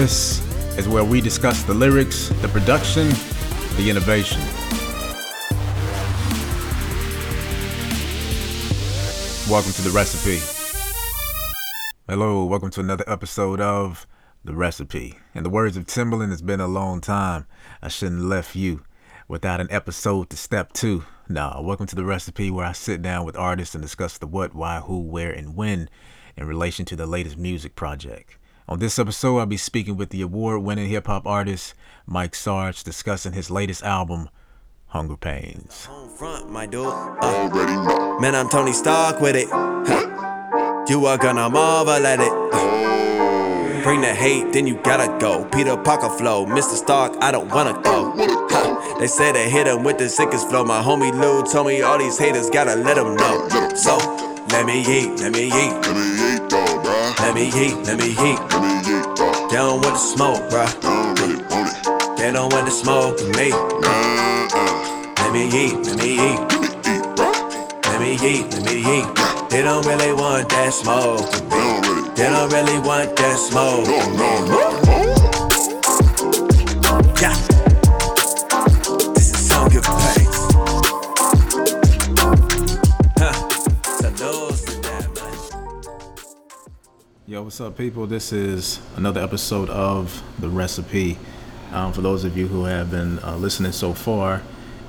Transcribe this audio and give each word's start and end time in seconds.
This 0.00 0.40
is 0.78 0.88
where 0.88 1.04
we 1.04 1.20
discuss 1.20 1.62
the 1.62 1.74
lyrics, 1.74 2.30
the 2.40 2.48
production, 2.48 3.10
the 3.76 3.90
innovation. 3.90 4.40
Welcome 9.50 9.72
to 9.72 9.82
The 9.82 9.90
Recipe. 9.92 10.38
Hello, 12.08 12.46
welcome 12.46 12.70
to 12.70 12.80
another 12.80 13.04
episode 13.06 13.60
of 13.60 14.06
The 14.42 14.54
Recipe. 14.54 15.18
In 15.34 15.42
the 15.42 15.50
words 15.50 15.76
of 15.76 15.84
Timbaland, 15.84 16.32
it's 16.32 16.40
been 16.40 16.62
a 16.62 16.66
long 16.66 17.02
time. 17.02 17.46
I 17.82 17.88
shouldn't 17.88 18.22
have 18.22 18.30
left 18.30 18.56
you 18.56 18.84
without 19.28 19.60
an 19.60 19.68
episode 19.70 20.30
to 20.30 20.36
step 20.38 20.72
to. 20.72 21.04
Nah, 21.28 21.60
welcome 21.60 21.86
to 21.86 21.94
The 21.94 22.06
Recipe, 22.06 22.50
where 22.50 22.64
I 22.64 22.72
sit 22.72 23.02
down 23.02 23.26
with 23.26 23.36
artists 23.36 23.74
and 23.74 23.82
discuss 23.82 24.16
the 24.16 24.26
what, 24.26 24.54
why, 24.54 24.80
who, 24.80 25.02
where, 25.02 25.30
and 25.30 25.54
when 25.54 25.90
in 26.38 26.46
relation 26.46 26.86
to 26.86 26.96
the 26.96 27.04
latest 27.04 27.36
music 27.36 27.76
project. 27.76 28.38
On 28.70 28.78
this 28.78 29.00
episode, 29.00 29.38
I'll 29.38 29.46
be 29.46 29.56
speaking 29.56 29.96
with 29.96 30.10
the 30.10 30.22
award 30.22 30.62
winning 30.62 30.88
hip 30.88 31.08
hop 31.08 31.26
artist 31.26 31.74
Mike 32.06 32.36
Sarge 32.36 32.84
discussing 32.84 33.32
his 33.32 33.50
latest 33.50 33.82
album, 33.82 34.28
Hunger 34.86 35.16
Pains. 35.16 35.86
Home 35.86 36.08
front, 36.08 36.52
my 36.52 36.66
dude. 36.66 36.86
Uh, 36.86 38.18
man, 38.20 38.36
I'm 38.36 38.48
Tony 38.48 38.72
Stark 38.72 39.20
with 39.20 39.34
it. 39.34 39.48
Huh. 39.50 40.84
You 40.88 41.04
are 41.06 41.18
gonna 41.18 41.50
marvel 41.50 42.06
at 42.06 42.20
it. 42.20 42.30
Uh, 42.30 43.82
bring 43.82 44.02
the 44.02 44.14
hate, 44.14 44.52
then 44.52 44.68
you 44.68 44.76
gotta 44.84 45.18
go. 45.18 45.46
Peter 45.46 45.76
Parker 45.76 46.08
flow, 46.08 46.46
Mr. 46.46 46.76
Stark, 46.76 47.16
I 47.20 47.32
don't 47.32 47.48
wanna 47.48 47.72
go. 47.82 48.14
Huh. 48.50 48.98
They 49.00 49.08
say 49.08 49.32
they 49.32 49.50
hit 49.50 49.66
him 49.66 49.82
with 49.82 49.98
the 49.98 50.08
sickest 50.08 50.48
flow. 50.48 50.64
My 50.64 50.80
homie 50.80 51.10
Lou 51.12 51.42
told 51.44 51.66
me 51.66 51.82
all 51.82 51.98
these 51.98 52.18
haters 52.18 52.48
gotta 52.48 52.76
let 52.76 52.94
them 52.94 53.16
know. 53.16 53.48
So, 53.74 53.96
let 54.52 54.64
me 54.64 54.82
eat, 54.82 55.18
let 55.18 55.32
me 55.32 55.46
eat. 55.46 55.72
Let 55.72 55.96
me 55.96 56.36
eat 56.36 56.39
though, 56.39 56.39
bruh. 56.39 56.39
Let 57.22 57.34
me 57.34 57.46
eat, 57.48 57.76
let 57.86 57.98
me 57.98 58.10
eat. 58.10 58.38
Let 58.50 58.62
me 58.62 58.72
eat 58.80 59.06
though. 59.16 59.48
They 59.50 59.56
don't 59.56 59.80
want 59.82 59.94
the 59.94 60.04
smoke, 60.14 60.42
bruh. 60.50 60.66
I 60.66 60.80
don't 60.80 61.20
really 61.20 61.42
want 61.50 61.68
it. 61.68 62.16
They 62.18 62.32
don't 62.32 62.52
want 62.52 62.66
the 62.66 62.72
smoke 62.72 63.16
with 63.16 63.36
me. 63.36 63.50
Nah, 63.50 64.48
Let 65.20 65.32
me 65.32 65.44
eat, 65.48 65.74
let 65.86 65.96
me 65.96 66.10
eat. 66.14 66.40
let 66.50 66.60
me 66.60 66.68
eat, 66.92 67.04
bruh. 67.16 67.84
Let 67.86 68.00
me 68.00 68.12
eat, 68.14 68.44
let 68.52 68.62
me 68.64 68.76
eat. 68.96 69.08
They 69.50 69.62
don't 69.62 69.84
really 69.86 70.12
want 70.12 70.48
that 70.50 70.72
smoke. 70.72 71.30
They 71.30 71.58
don't 71.58 71.86
really. 71.86 72.08
They 72.14 72.28
don't 72.30 72.52
really 72.52 72.78
want 72.80 73.16
that 73.16 73.38
smoke. 73.38 73.86
No, 73.86 73.98
no, 74.16 74.46
no, 74.46 74.99
Yo, 87.40 87.44
what's 87.44 87.58
up, 87.58 87.78
people? 87.78 88.06
This 88.06 88.34
is 88.34 88.82
another 88.96 89.22
episode 89.22 89.70
of 89.70 90.22
The 90.40 90.48
Recipe. 90.50 91.16
Um, 91.72 91.90
for 91.94 92.02
those 92.02 92.22
of 92.24 92.36
you 92.36 92.46
who 92.46 92.64
have 92.64 92.90
been 92.90 93.18
uh, 93.20 93.34
listening 93.38 93.72
so 93.72 93.94
far, 93.94 94.42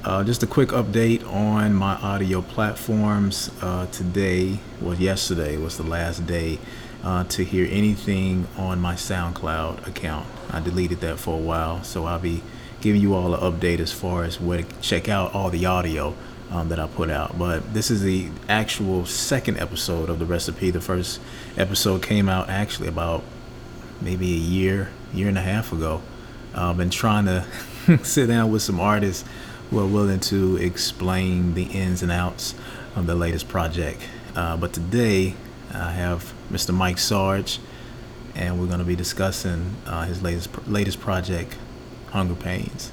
uh, 0.03 0.25
just 0.25 0.43
a 0.43 0.47
quick 0.47 0.67
update 0.67 1.25
on 1.31 1.73
my 1.73 1.93
audio 1.95 2.41
platforms. 2.41 3.51
Uh, 3.61 3.85
today, 3.85 4.59
well, 4.81 4.95
yesterday 4.95 5.55
was 5.55 5.77
the 5.77 5.83
last 5.83 6.27
day 6.27 6.59
uh, 7.05 7.23
to 7.23 7.45
hear 7.45 7.69
anything 7.71 8.45
on 8.57 8.81
my 8.81 8.95
SoundCloud 8.95 9.87
account. 9.87 10.27
I 10.49 10.59
deleted 10.59 10.99
that 10.99 11.19
for 11.19 11.35
a 11.35 11.41
while, 11.41 11.81
so 11.83 12.03
I'll 12.03 12.19
be 12.19 12.43
giving 12.81 13.01
you 13.01 13.13
all 13.13 13.33
an 13.33 13.39
update 13.39 13.79
as 13.79 13.93
far 13.93 14.25
as 14.25 14.41
where 14.41 14.61
to 14.61 14.81
check 14.81 15.07
out 15.07 15.33
all 15.33 15.51
the 15.51 15.65
audio 15.65 16.13
um, 16.51 16.69
that 16.69 16.79
I 16.79 16.87
put 16.87 17.09
out. 17.09 17.39
But 17.39 17.73
this 17.73 17.89
is 17.89 18.01
the 18.01 18.29
actual 18.47 19.05
second 19.05 19.57
episode 19.57 20.09
of 20.09 20.19
the 20.19 20.25
recipe. 20.25 20.69
The 20.69 20.81
first 20.81 21.19
episode 21.57 22.03
came 22.03 22.29
out 22.29 22.49
actually 22.49 22.89
about 22.89 23.23
maybe 24.01 24.33
a 24.33 24.37
year, 24.37 24.89
year 25.13 25.27
and 25.27 25.37
a 25.37 25.41
half 25.41 25.71
ago. 25.71 26.01
I've 26.53 26.77
been 26.77 26.89
trying 26.89 27.25
to 27.25 27.45
sit 28.03 28.27
down 28.27 28.51
with 28.51 28.61
some 28.61 28.79
artists 28.79 29.27
who 29.69 29.79
are 29.79 29.87
willing 29.87 30.19
to 30.19 30.57
explain 30.57 31.53
the 31.53 31.63
ins 31.63 32.03
and 32.03 32.11
outs 32.11 32.53
of 32.95 33.07
the 33.07 33.15
latest 33.15 33.47
project. 33.47 34.01
Uh, 34.35 34.57
but 34.57 34.73
today 34.73 35.35
I 35.73 35.91
have 35.91 36.33
Mr. 36.51 36.73
Mike 36.73 36.97
Sarge, 36.97 37.59
and 38.35 38.59
we're 38.59 38.67
going 38.67 38.79
to 38.79 38.85
be 38.85 38.95
discussing 38.95 39.75
uh, 39.85 40.03
his 40.05 40.21
latest 40.21 40.49
latest 40.67 40.99
project, 40.99 41.55
Hunger 42.09 42.35
Pains. 42.35 42.91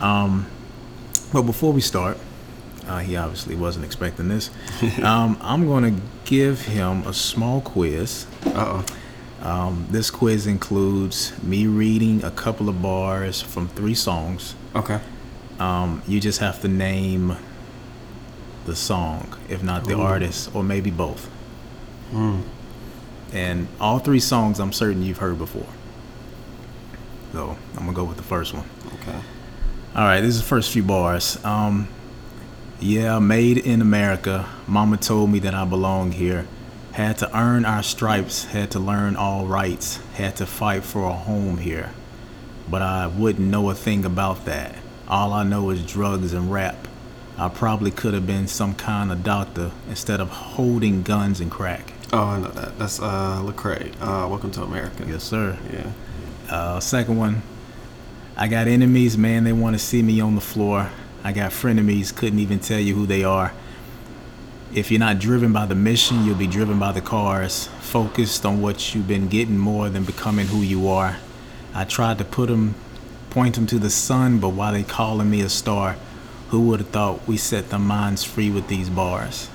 Um, 0.00 0.46
but 1.32 1.42
before 1.42 1.72
we 1.72 1.80
start, 1.80 2.18
uh, 2.90 2.98
he 2.98 3.16
obviously 3.16 3.54
wasn't 3.54 3.84
expecting 3.84 4.28
this. 4.28 4.50
um, 5.02 5.38
I'm 5.40 5.66
going 5.66 5.84
to 5.94 6.02
give 6.24 6.62
him 6.62 7.06
a 7.06 7.12
small 7.14 7.60
quiz. 7.60 8.26
Uh 8.46 8.82
Um, 9.42 9.86
this 9.90 10.10
quiz 10.10 10.46
includes 10.46 11.32
me 11.42 11.66
reading 11.66 12.22
a 12.24 12.30
couple 12.30 12.68
of 12.68 12.82
bars 12.82 13.40
from 13.40 13.68
three 13.68 13.94
songs. 13.94 14.54
oh. 14.74 14.80
Okay. 14.80 15.00
Um, 15.58 16.02
you 16.06 16.20
just 16.20 16.40
have 16.40 16.60
to 16.60 16.68
name 16.68 17.36
the 18.66 18.74
song, 18.76 19.36
if 19.48 19.62
not 19.62 19.84
the 19.84 19.94
Ooh. 19.94 20.02
artist, 20.12 20.54
or 20.54 20.62
maybe 20.62 20.90
both. 20.90 21.24
Hmm. 22.10 22.40
And 23.32 23.68
all 23.80 23.98
three 23.98 24.20
songs 24.20 24.58
I'm 24.60 24.72
certain 24.72 25.02
you've 25.02 25.18
heard 25.18 25.38
before. 25.38 25.68
So 27.32 27.56
I'm 27.76 27.84
gonna 27.84 27.92
go 27.92 28.04
with 28.04 28.16
the 28.16 28.22
first 28.34 28.52
one. 28.54 28.64
Okay. 29.00 29.18
All 29.94 30.04
right, 30.04 30.20
this 30.20 30.34
is 30.34 30.40
the 30.42 30.46
first 30.48 30.70
few 30.70 30.82
bars. 30.82 31.42
Um, 31.44 31.88
yeah, 32.80 33.18
made 33.18 33.58
in 33.58 33.80
America. 33.82 34.46
Mama 34.66 34.96
told 34.96 35.30
me 35.30 35.38
that 35.40 35.54
I 35.54 35.64
belong 35.64 36.12
here. 36.12 36.46
Had 36.92 37.18
to 37.18 37.36
earn 37.36 37.64
our 37.64 37.82
stripes, 37.82 38.44
had 38.44 38.70
to 38.72 38.78
learn 38.80 39.16
all 39.16 39.46
rights, 39.46 40.00
had 40.14 40.36
to 40.36 40.46
fight 40.46 40.82
for 40.82 41.04
a 41.04 41.12
home 41.12 41.58
here. 41.58 41.92
But 42.68 42.82
I 42.82 43.06
wouldn't 43.06 43.48
know 43.48 43.70
a 43.70 43.74
thing 43.74 44.04
about 44.04 44.44
that. 44.46 44.74
All 45.08 45.32
I 45.32 45.44
know 45.44 45.70
is 45.70 45.84
drugs 45.84 46.32
and 46.32 46.50
rap. 46.50 46.88
I 47.38 47.48
probably 47.48 47.90
could 47.90 48.14
have 48.14 48.26
been 48.26 48.46
some 48.48 48.74
kind 48.74 49.10
of 49.12 49.22
doctor 49.24 49.70
instead 49.88 50.20
of 50.20 50.28
holding 50.28 51.02
guns 51.02 51.40
and 51.40 51.50
crack. 51.50 51.92
Oh, 52.12 52.18
I 52.24 52.40
know 52.40 52.48
that. 52.48 52.78
That's 52.78 53.00
uh 53.00 53.40
Lecrae. 53.42 53.92
Uh, 54.00 54.28
Welcome 54.28 54.50
to 54.52 54.62
America. 54.62 55.04
Yes, 55.06 55.22
sir. 55.22 55.58
Yeah. 55.72 55.92
Uh, 56.54 56.80
second 56.80 57.16
one, 57.16 57.42
I 58.36 58.48
got 58.48 58.66
enemies, 58.66 59.16
man. 59.16 59.44
They 59.44 59.52
want 59.52 59.74
to 59.74 59.78
see 59.78 60.02
me 60.02 60.20
on 60.20 60.34
the 60.34 60.40
floor. 60.40 60.90
I 61.22 61.32
got 61.32 61.52
frenemies, 61.52 62.14
couldn't 62.14 62.38
even 62.38 62.58
tell 62.60 62.78
you 62.78 62.94
who 62.94 63.06
they 63.06 63.24
are. 63.24 63.52
If 64.72 64.90
you're 64.90 65.00
not 65.00 65.18
driven 65.18 65.52
by 65.52 65.66
the 65.66 65.74
mission, 65.74 66.24
you'll 66.24 66.36
be 66.36 66.46
driven 66.46 66.78
by 66.78 66.92
the 66.92 67.00
cars. 67.00 67.68
Focused 67.80 68.46
on 68.46 68.60
what 68.62 68.94
you've 68.94 69.08
been 69.08 69.28
getting 69.28 69.58
more 69.58 69.88
than 69.88 70.04
becoming 70.04 70.46
who 70.46 70.62
you 70.62 70.88
are. 70.88 71.16
I 71.74 71.84
tried 71.84 72.18
to 72.18 72.24
put 72.24 72.48
'em, 72.50 72.74
point 73.30 73.58
'em 73.58 73.66
to 73.66 73.78
the 73.78 73.90
sun, 73.90 74.38
but 74.38 74.50
why 74.50 74.72
they 74.72 74.82
calling 74.82 75.28
me 75.30 75.40
a 75.40 75.48
star? 75.48 75.96
Who 76.50 76.60
would 76.62 76.80
have 76.80 76.88
thought 76.90 77.26
we 77.28 77.36
set 77.36 77.70
their 77.70 77.78
minds 77.78 78.24
free 78.24 78.50
with 78.50 78.68
these 78.68 78.88
bars? 78.88 79.48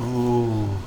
Oh, 0.00 0.78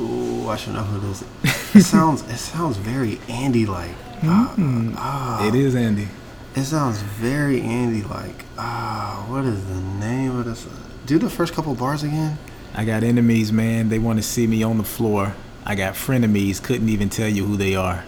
Ooh, 0.00 0.48
I 0.48 0.56
should 0.56 0.74
know 0.74 0.82
who 0.82 1.08
this. 1.08 1.24
It 1.74 1.82
sounds. 1.82 2.22
It 2.22 2.38
sounds 2.38 2.76
very 2.76 3.18
Andy 3.28 3.66
like. 3.66 3.94
Ah, 4.22 4.54
ah. 4.96 5.46
It 5.46 5.54
is 5.54 5.74
Andy. 5.74 6.08
It 6.56 6.64
sounds 6.64 7.02
very 7.02 7.60
Andy 7.60 8.02
like. 8.02 8.46
Ah, 8.56 9.26
what 9.28 9.44
is 9.44 9.66
the 9.66 9.74
name 10.00 10.38
of 10.38 10.46
this? 10.46 10.66
Do 11.04 11.18
the 11.18 11.28
first 11.28 11.52
couple 11.52 11.74
bars 11.74 12.02
again. 12.02 12.38
I 12.74 12.86
got 12.86 13.04
enemies, 13.04 13.52
man. 13.52 13.90
They 13.90 13.98
want 13.98 14.18
to 14.18 14.22
see 14.22 14.46
me 14.46 14.62
on 14.62 14.78
the 14.78 14.84
floor. 14.84 15.34
I 15.66 15.74
got 15.74 15.94
frenemies, 15.94 16.62
couldn't 16.62 16.88
even 16.88 17.10
tell 17.10 17.28
you 17.28 17.44
who 17.44 17.56
they 17.58 17.74
are. 17.74 18.04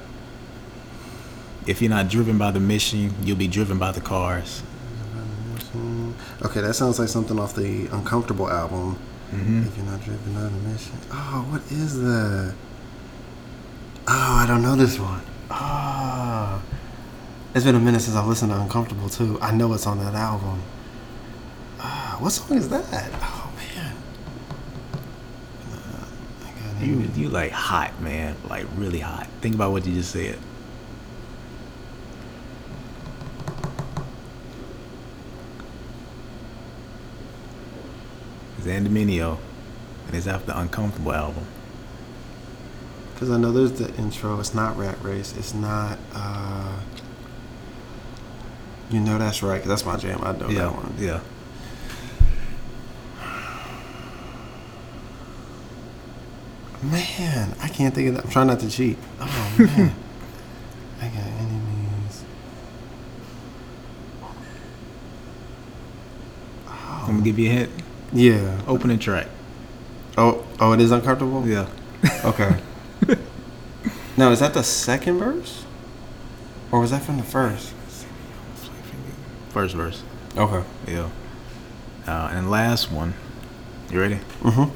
If 1.66 1.82
you're 1.82 1.90
not 1.90 2.08
driven 2.08 2.38
by 2.38 2.50
the 2.50 2.60
mission, 2.60 3.14
you'll 3.22 3.36
be 3.36 3.48
driven 3.48 3.78
by 3.78 3.92
the 3.92 4.00
cars. 4.00 4.62
Okay, 6.40 6.62
that 6.62 6.72
sounds 6.74 6.98
like 6.98 7.08
something 7.08 7.38
off 7.38 7.54
the 7.54 7.86
Uncomfortable 7.88 8.48
album. 8.48 8.94
hmm 9.30 9.66
If 9.66 9.76
you're 9.76 9.84
not 9.84 10.00
driven 10.02 10.32
by 10.32 10.40
the 10.44 10.50
mission. 10.70 10.94
Oh, 11.12 11.46
what 11.50 11.60
is 11.70 12.00
that? 12.00 12.54
Oh, 14.06 14.36
I 14.42 14.46
don't 14.46 14.62
know 14.62 14.74
this 14.74 14.98
one. 14.98 15.20
Ah. 15.50 16.62
It's 17.54 17.64
been 17.64 17.74
a 17.74 17.80
minute 17.80 18.00
since 18.02 18.16
I've 18.16 18.26
listened 18.26 18.52
to 18.52 18.60
Uncomfortable 18.60 19.08
too. 19.08 19.38
I 19.40 19.52
know 19.52 19.72
it's 19.72 19.86
on 19.86 19.98
that 20.00 20.14
album. 20.14 20.62
Ah, 21.80 22.16
what 22.20 22.30
song 22.30 22.56
is 22.56 22.68
that? 22.68 22.84
Oh 23.22 23.52
man. 23.56 23.96
Uh, 25.72 26.84
You, 26.84 27.10
you 27.16 27.28
like 27.30 27.50
hot, 27.52 28.00
man. 28.00 28.36
Like 28.48 28.66
really 28.76 29.00
hot. 29.00 29.26
Think 29.40 29.54
about 29.54 29.72
what 29.72 29.86
you 29.86 29.94
just 29.94 30.10
said. 30.12 30.38
It's 38.58 38.66
Andy 38.66 38.90
Mineo, 38.90 39.38
and 40.06 40.16
it's 40.16 40.26
off 40.26 40.46
the 40.46 40.58
Uncomfortable 40.58 41.12
album. 41.12 41.44
Because 43.14 43.30
I 43.30 43.36
know 43.36 43.52
there's 43.52 43.72
the 43.72 43.94
intro. 43.96 44.38
It's 44.40 44.54
not 44.54 44.76
Rat 44.76 44.98
Race. 45.02 45.34
It's 45.36 45.54
not. 45.54 45.98
uh 46.14 46.80
you 48.90 49.00
know 49.00 49.18
that's 49.18 49.42
right. 49.42 49.60
Cause 49.60 49.68
that's 49.68 49.84
my 49.84 49.96
jam. 49.96 50.20
I 50.22 50.32
know 50.32 50.48
yeah, 50.48 50.60
that 50.60 50.74
one. 50.74 50.94
Yeah. 50.98 51.20
Man, 56.82 57.54
I 57.60 57.68
can't 57.68 57.94
think 57.94 58.08
of 58.08 58.14
that. 58.14 58.24
I'm 58.24 58.30
trying 58.30 58.46
not 58.46 58.60
to 58.60 58.70
cheat. 58.70 58.96
Oh 59.20 59.54
man, 59.58 59.94
I 61.00 61.08
got 61.08 61.26
enemies. 61.26 62.24
Oh. 66.68 67.04
I'm 67.08 67.14
gonna 67.14 67.24
give 67.24 67.38
you 67.38 67.50
a 67.50 67.52
hint. 67.52 67.70
Yeah. 68.12 68.62
Open 68.66 68.96
track. 68.98 69.26
Oh, 70.16 70.46
oh, 70.60 70.72
it 70.72 70.80
is 70.80 70.90
uncomfortable. 70.92 71.46
Yeah. 71.46 71.68
Okay. 72.24 72.56
now, 74.16 74.30
is 74.30 74.40
that 74.40 74.54
the 74.54 74.62
second 74.62 75.18
verse, 75.18 75.64
or 76.72 76.80
was 76.80 76.92
that 76.92 77.02
from 77.02 77.18
the 77.18 77.22
first? 77.22 77.74
First 79.50 79.74
verse. 79.74 80.02
Okay. 80.36 80.62
Yeah. 80.86 81.08
Uh, 82.06 82.28
and 82.32 82.50
last 82.50 82.90
one. 82.90 83.14
You 83.90 84.00
ready? 84.00 84.18
Mhm. 84.42 84.70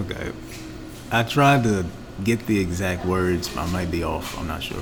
Okay. 0.00 0.32
I 1.12 1.22
tried 1.22 1.62
to 1.64 1.84
get 2.24 2.46
the 2.46 2.58
exact 2.58 3.04
words. 3.04 3.54
I 3.56 3.66
might 3.70 3.90
be 3.90 4.02
off. 4.02 4.38
I'm 4.38 4.46
not 4.48 4.62
sure. 4.62 4.80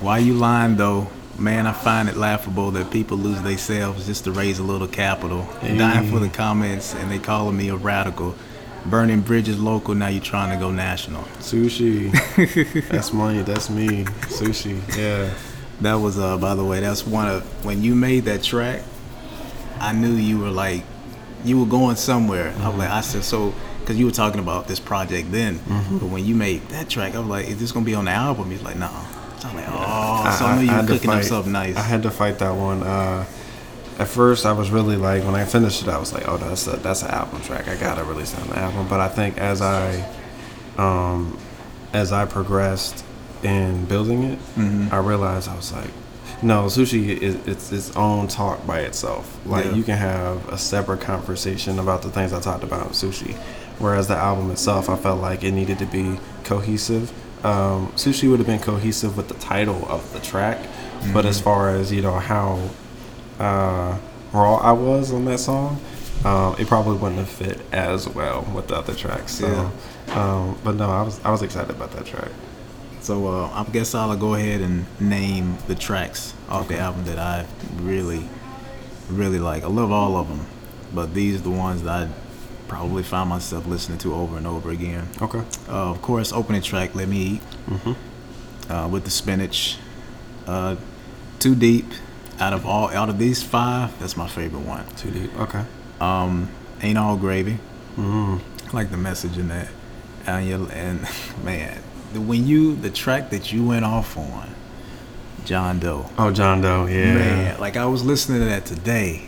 Why 0.00 0.18
you 0.18 0.34
lying 0.34 0.76
though? 0.76 1.08
Man, 1.38 1.66
I 1.66 1.72
find 1.72 2.08
it 2.08 2.16
laughable 2.16 2.70
that 2.72 2.90
people 2.92 3.16
lose 3.16 3.42
themselves 3.42 4.06
just 4.06 4.24
to 4.24 4.32
raise 4.32 4.58
a 4.60 4.62
little 4.62 4.86
capital. 4.86 5.48
Dying 5.62 6.08
for 6.10 6.20
the 6.20 6.28
comments 6.28 6.94
and 6.94 7.10
they 7.10 7.18
calling 7.18 7.56
me 7.56 7.68
a 7.70 7.76
radical. 7.76 8.34
Burning 8.86 9.20
bridges 9.20 9.58
local, 9.58 9.94
now 9.94 10.08
you're 10.08 10.22
trying 10.22 10.50
to 10.50 10.62
go 10.62 10.70
national. 10.70 11.22
Sushi. 11.40 12.12
that's 12.90 13.12
money. 13.12 13.42
That's 13.42 13.70
me. 13.70 14.04
Sushi. 14.04 14.80
Yeah. 14.96 15.32
That 15.80 15.94
was 15.94 16.18
uh 16.18 16.36
by 16.38 16.54
the 16.54 16.64
way, 16.64 16.80
that's 16.80 17.06
one 17.06 17.28
of 17.28 17.64
when 17.64 17.82
you 17.82 17.94
made 17.94 18.24
that 18.24 18.42
track, 18.42 18.82
I 19.80 19.92
knew 19.92 20.12
you 20.12 20.38
were 20.38 20.50
like 20.50 20.82
you 21.44 21.58
were 21.58 21.66
going 21.66 21.96
somewhere. 21.96 22.54
I 22.60 22.68
was 22.68 22.78
like 22.78 22.90
I 22.90 23.00
said 23.00 23.24
so 23.24 23.54
because 23.80 23.98
you 23.98 24.06
were 24.06 24.12
talking 24.12 24.40
about 24.40 24.66
this 24.66 24.80
project 24.80 25.30
then, 25.30 25.60
but 26.00 26.06
when 26.08 26.24
you 26.24 26.34
made 26.34 26.66
that 26.68 26.88
track, 26.88 27.14
I 27.14 27.18
was 27.18 27.28
like, 27.28 27.48
"Is 27.48 27.58
this 27.58 27.70
gonna 27.72 27.84
be 27.84 27.94
on 27.94 28.06
the 28.06 28.12
album?" 28.12 28.50
He's 28.50 28.62
like, 28.62 28.76
"No." 28.76 28.88
So 29.38 29.48
I'm 29.48 29.56
like, 29.56 29.66
"Oh," 29.68 30.36
so 30.38 30.46
I, 30.46 30.56
knew 30.56 30.70
you 30.70 30.74
were 30.74 30.86
cooking 30.86 31.10
up 31.10 31.22
something 31.22 31.52
nice. 31.52 31.76
I 31.76 31.82
had 31.82 32.02
to 32.04 32.10
fight 32.10 32.38
that 32.38 32.54
one. 32.54 32.82
Uh, 32.82 33.26
at 33.98 34.08
first, 34.08 34.44
I 34.46 34.52
was 34.52 34.70
really 34.70 34.96
like, 34.96 35.24
when 35.24 35.34
I 35.34 35.44
finished 35.44 35.82
it, 35.82 35.88
I 35.88 35.98
was 35.98 36.12
like, 36.12 36.26
oh, 36.28 36.36
that's 36.36 36.66
a, 36.66 36.76
that's 36.76 37.02
an 37.02 37.10
album 37.10 37.40
track. 37.42 37.68
I 37.68 37.76
gotta 37.76 38.04
release 38.04 38.32
it 38.34 38.40
on 38.40 38.48
the 38.48 38.58
album. 38.58 38.88
But 38.88 39.00
I 39.00 39.08
think 39.08 39.38
as 39.38 39.60
I, 39.62 40.04
um, 40.78 41.38
as 41.92 42.12
I 42.12 42.24
progressed 42.26 43.04
in 43.42 43.84
building 43.86 44.24
it, 44.24 44.38
Mm-hmm. 44.56 44.92
I 44.94 44.98
realized 44.98 45.48
I 45.48 45.56
was 45.56 45.72
like, 45.72 45.90
no, 46.42 46.64
sushi 46.64 47.08
is 47.16 47.36
it's 47.46 47.70
its 47.72 47.94
own 47.96 48.28
talk 48.28 48.66
by 48.66 48.80
itself. 48.80 49.38
Like 49.46 49.66
Yeah. 49.66 49.72
you 49.74 49.82
can 49.84 49.96
have 49.96 50.48
a 50.48 50.58
separate 50.58 51.00
conversation 51.00 51.78
about 51.78 52.02
the 52.02 52.10
things 52.10 52.32
I 52.32 52.40
talked 52.40 52.64
about 52.64 52.86
in 52.86 52.92
sushi, 52.92 53.34
whereas 53.78 54.08
the 54.08 54.16
album 54.16 54.50
itself, 54.50 54.88
I 54.90 54.96
felt 54.96 55.20
like 55.20 55.44
it 55.44 55.52
needed 55.52 55.78
to 55.78 55.86
be 55.86 56.18
cohesive. 56.42 57.12
Um, 57.44 57.88
sushi 57.96 58.28
would 58.30 58.40
have 58.40 58.46
been 58.46 58.58
cohesive 58.60 59.16
with 59.16 59.28
the 59.28 59.34
title 59.34 59.86
of 59.88 60.12
the 60.12 60.20
track, 60.20 60.58
but 61.12 61.24
as 61.26 61.40
far 61.40 61.70
as 61.70 61.92
you 61.92 62.02
know 62.02 62.18
how 62.18 62.58
uh, 63.38 63.98
raw 64.32 64.56
I 64.56 64.72
was 64.72 65.12
on 65.12 65.24
that 65.26 65.38
song, 65.40 65.80
um, 66.24 66.56
it 66.58 66.66
probably 66.66 66.96
wouldn't 66.96 67.18
have 67.18 67.28
fit 67.28 67.60
as 67.72 68.08
well 68.08 68.42
with 68.54 68.68
the 68.68 68.76
other 68.76 68.94
tracks. 68.94 69.32
So, 69.34 69.70
um, 70.12 70.58
but 70.64 70.74
no, 70.76 70.90
I 70.90 71.02
was 71.02 71.20
I 71.24 71.30
was 71.30 71.42
excited 71.42 71.70
about 71.70 71.92
that 71.92 72.06
track. 72.06 72.30
So 73.00 73.26
uh, 73.28 73.50
I 73.52 73.64
guess 73.70 73.94
I'll 73.94 74.16
go 74.16 74.34
ahead 74.34 74.62
and 74.62 74.86
name 74.98 75.58
the 75.66 75.74
tracks 75.74 76.32
off 76.48 76.68
the 76.68 76.78
album 76.78 77.04
that 77.04 77.18
I 77.18 77.44
really, 77.76 78.26
really 79.10 79.38
like. 79.38 79.62
I 79.62 79.66
love 79.66 79.92
all 79.92 80.16
of 80.16 80.28
them, 80.28 80.46
but 80.94 81.12
these 81.12 81.40
are 81.40 81.44
the 81.44 81.50
ones 81.50 81.82
that 81.82 82.08
I 82.08 82.12
probably 82.66 83.02
find 83.02 83.28
myself 83.28 83.66
listening 83.66 83.98
to 83.98 84.14
over 84.14 84.38
and 84.38 84.46
over 84.46 84.70
again. 84.70 85.06
Okay. 85.20 85.42
Uh, 85.68 85.90
of 85.90 86.00
course, 86.00 86.32
opening 86.32 86.62
track, 86.62 86.94
"Let 86.94 87.08
Me 87.08 87.18
Eat," 87.18 87.42
uh, 88.70 88.88
with 88.90 89.04
the 89.04 89.10
spinach. 89.10 89.76
Uh, 90.46 90.76
Too 91.38 91.54
deep. 91.54 91.86
Out 92.40 92.52
of 92.52 92.66
all, 92.66 92.88
out 92.90 93.08
of 93.08 93.18
these 93.18 93.42
five, 93.42 93.98
that's 94.00 94.16
my 94.16 94.28
favorite 94.28 94.62
one. 94.62 94.86
Too 94.96 95.10
deep. 95.10 95.40
Okay. 95.40 95.64
Um, 96.00 96.50
ain't 96.82 96.98
all 96.98 97.16
gravy. 97.16 97.58
Mm. 97.96 98.40
I 98.66 98.70
like 98.72 98.90
the 98.90 98.96
message 98.96 99.38
in 99.38 99.48
that. 99.48 99.68
And 100.26 100.46
you 100.46 100.66
and 100.72 101.06
man, 101.44 101.80
the, 102.12 102.20
when 102.20 102.46
you 102.46 102.74
the 102.74 102.90
track 102.90 103.30
that 103.30 103.52
you 103.52 103.64
went 103.66 103.84
off 103.84 104.16
on, 104.16 104.54
John 105.44 105.78
Doe. 105.78 106.10
Oh, 106.18 106.32
John 106.32 106.60
Doe. 106.60 106.86
Yeah. 106.86 107.14
Man, 107.14 107.60
like 107.60 107.76
I 107.76 107.86
was 107.86 108.04
listening 108.04 108.40
to 108.40 108.46
that 108.46 108.64
today, 108.64 109.22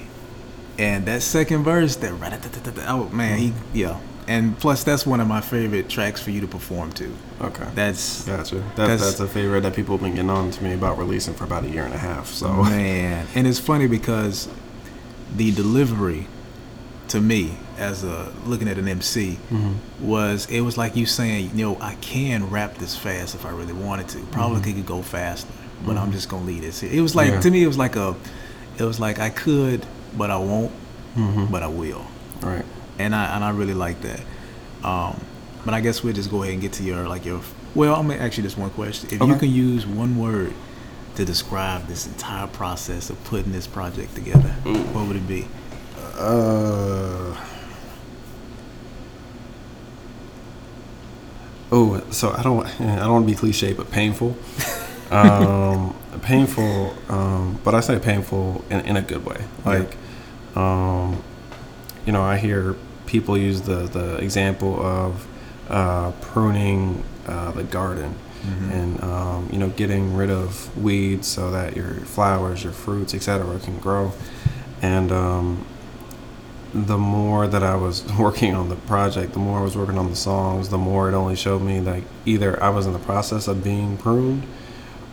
and 0.78 1.06
that 1.06 1.22
second 1.22 1.62
verse, 1.62 1.96
that 1.96 2.12
oh 2.88 3.08
man, 3.10 3.38
he 3.38 3.52
yeah. 3.72 4.00
And 4.28 4.58
plus, 4.58 4.82
that's 4.82 5.06
one 5.06 5.20
of 5.20 5.28
my 5.28 5.40
favorite 5.40 5.88
tracks 5.88 6.20
for 6.20 6.30
you 6.30 6.40
to 6.40 6.48
perform 6.48 6.92
to. 6.92 7.14
Okay. 7.40 7.66
That's 7.74 8.24
Gotcha. 8.24 8.56
That, 8.56 8.76
That's- 8.76 9.00
that's, 9.00 9.20
a 9.20 9.28
favorite 9.28 9.62
that 9.62 9.74
people 9.74 9.96
have 9.96 10.02
been 10.02 10.14
getting 10.14 10.30
on 10.30 10.50
to 10.50 10.64
me 10.64 10.74
about 10.74 10.98
releasing 10.98 11.34
for 11.34 11.44
about 11.44 11.64
a 11.64 11.68
year 11.68 11.84
and 11.84 11.94
a 11.94 11.98
half. 11.98 12.28
So 12.28 12.52
man, 12.64 13.26
and 13.34 13.46
it's 13.46 13.60
funny 13.60 13.86
because 13.86 14.48
the 15.36 15.52
delivery 15.52 16.26
to 17.08 17.20
me 17.20 17.56
as 17.78 18.02
a 18.02 18.32
looking 18.46 18.68
at 18.68 18.78
an 18.78 18.88
MC 18.88 19.38
mm-hmm. 19.50 20.06
was 20.06 20.46
it 20.50 20.62
was 20.62 20.76
like 20.76 20.96
you 20.96 21.06
saying, 21.06 21.50
you 21.54 21.64
know, 21.66 21.78
I 21.80 21.94
can 21.96 22.50
rap 22.50 22.78
this 22.78 22.96
fast 22.96 23.34
if 23.34 23.46
I 23.46 23.50
really 23.50 23.72
wanted 23.72 24.08
to. 24.08 24.18
Probably 24.26 24.60
mm-hmm. 24.60 24.78
could 24.78 24.86
go 24.86 25.02
faster, 25.02 25.52
but 25.84 25.96
I'm 25.96 26.04
mm-hmm. 26.04 26.12
just 26.12 26.28
gonna 26.28 26.46
leave 26.46 26.62
this. 26.62 26.82
It 26.82 27.00
was 27.00 27.14
like 27.14 27.30
Yeah. 27.30 27.40
to 27.40 27.50
me, 27.50 27.62
it 27.62 27.68
was 27.68 27.78
like 27.78 27.94
a, 27.96 28.16
it 28.78 28.84
was 28.84 28.98
like 28.98 29.20
I 29.20 29.30
could, 29.30 29.86
but 30.16 30.30
I 30.30 30.38
won't, 30.38 30.72
but 31.50 31.62
I 31.62 31.68
will. 31.68 32.06
And 32.98 33.14
I 33.14 33.34
and 33.34 33.44
I 33.44 33.50
really 33.50 33.74
like 33.74 34.00
that. 34.02 34.20
Um, 34.84 35.20
but 35.64 35.74
I 35.74 35.80
guess 35.80 36.02
we'll 36.02 36.14
just 36.14 36.30
go 36.30 36.42
ahead 36.42 36.52
and 36.54 36.62
get 36.62 36.72
to 36.74 36.82
your 36.82 37.08
like 37.08 37.24
your. 37.24 37.40
Well, 37.74 37.94
I'm 37.94 38.08
gonna 38.08 38.20
ask 38.20 38.36
you 38.36 38.42
this 38.42 38.56
one 38.56 38.70
question. 38.70 39.08
If 39.12 39.20
you 39.20 39.36
can 39.36 39.50
use 39.50 39.86
one 39.86 40.18
word 40.18 40.52
to 41.16 41.24
describe 41.24 41.86
this 41.86 42.06
entire 42.06 42.46
process 42.46 43.10
of 43.10 43.22
putting 43.24 43.52
this 43.52 43.66
project 43.66 44.14
together, 44.14 44.50
what 44.92 45.06
would 45.06 45.16
it 45.16 45.26
be? 45.26 45.46
Uh. 46.14 47.36
Oh, 51.72 52.00
so 52.10 52.32
I 52.32 52.42
don't. 52.42 52.64
I 52.80 52.96
don't 52.96 53.12
want 53.12 53.26
to 53.26 53.32
be 53.32 53.36
cliche, 53.36 53.72
but 53.72 53.90
painful. 53.90 54.36
Um, 55.10 55.94
painful. 56.22 56.94
Um, 57.08 57.60
but 57.62 57.74
I 57.74 57.80
say 57.80 57.98
painful 57.98 58.64
in, 58.70 58.80
in 58.80 58.96
a 58.96 59.02
good 59.02 59.24
way. 59.24 59.44
Like, 59.64 59.96
um, 60.56 61.22
you 62.04 62.12
know, 62.12 62.22
I 62.22 62.38
hear 62.38 62.76
people 63.06 63.36
use 63.36 63.62
the 63.62 63.86
the 63.86 64.16
example 64.16 64.80
of 64.84 65.26
uh, 65.68 66.12
pruning 66.20 67.02
uh, 67.26 67.52
the 67.52 67.64
garden. 67.64 68.14
And 68.70 69.02
um, 69.02 69.48
you 69.52 69.58
know, 69.58 69.70
getting 69.70 70.14
rid 70.14 70.30
of 70.30 70.76
weeds 70.80 71.26
so 71.26 71.50
that 71.50 71.74
your 71.74 71.94
flowers, 71.94 72.62
your 72.62 72.72
fruits, 72.72 73.12
etc., 73.12 73.58
can 73.58 73.76
grow. 73.80 74.12
And 74.80 75.10
um, 75.10 75.66
the 76.72 76.98
more 76.98 77.46
that 77.46 77.62
I 77.62 77.74
was 77.74 78.04
working 78.18 78.54
on 78.54 78.68
the 78.68 78.76
project, 78.76 79.32
the 79.32 79.38
more 79.38 79.58
I 79.58 79.62
was 79.62 79.76
working 79.76 79.98
on 79.98 80.10
the 80.10 80.16
songs, 80.16 80.68
the 80.68 80.78
more 80.78 81.08
it 81.08 81.14
only 81.14 81.36
showed 81.36 81.62
me 81.62 81.80
like 81.80 82.04
either 82.24 82.62
I 82.62 82.68
was 82.68 82.86
in 82.86 82.92
the 82.92 82.98
process 83.00 83.48
of 83.48 83.64
being 83.64 83.96
pruned 83.96 84.46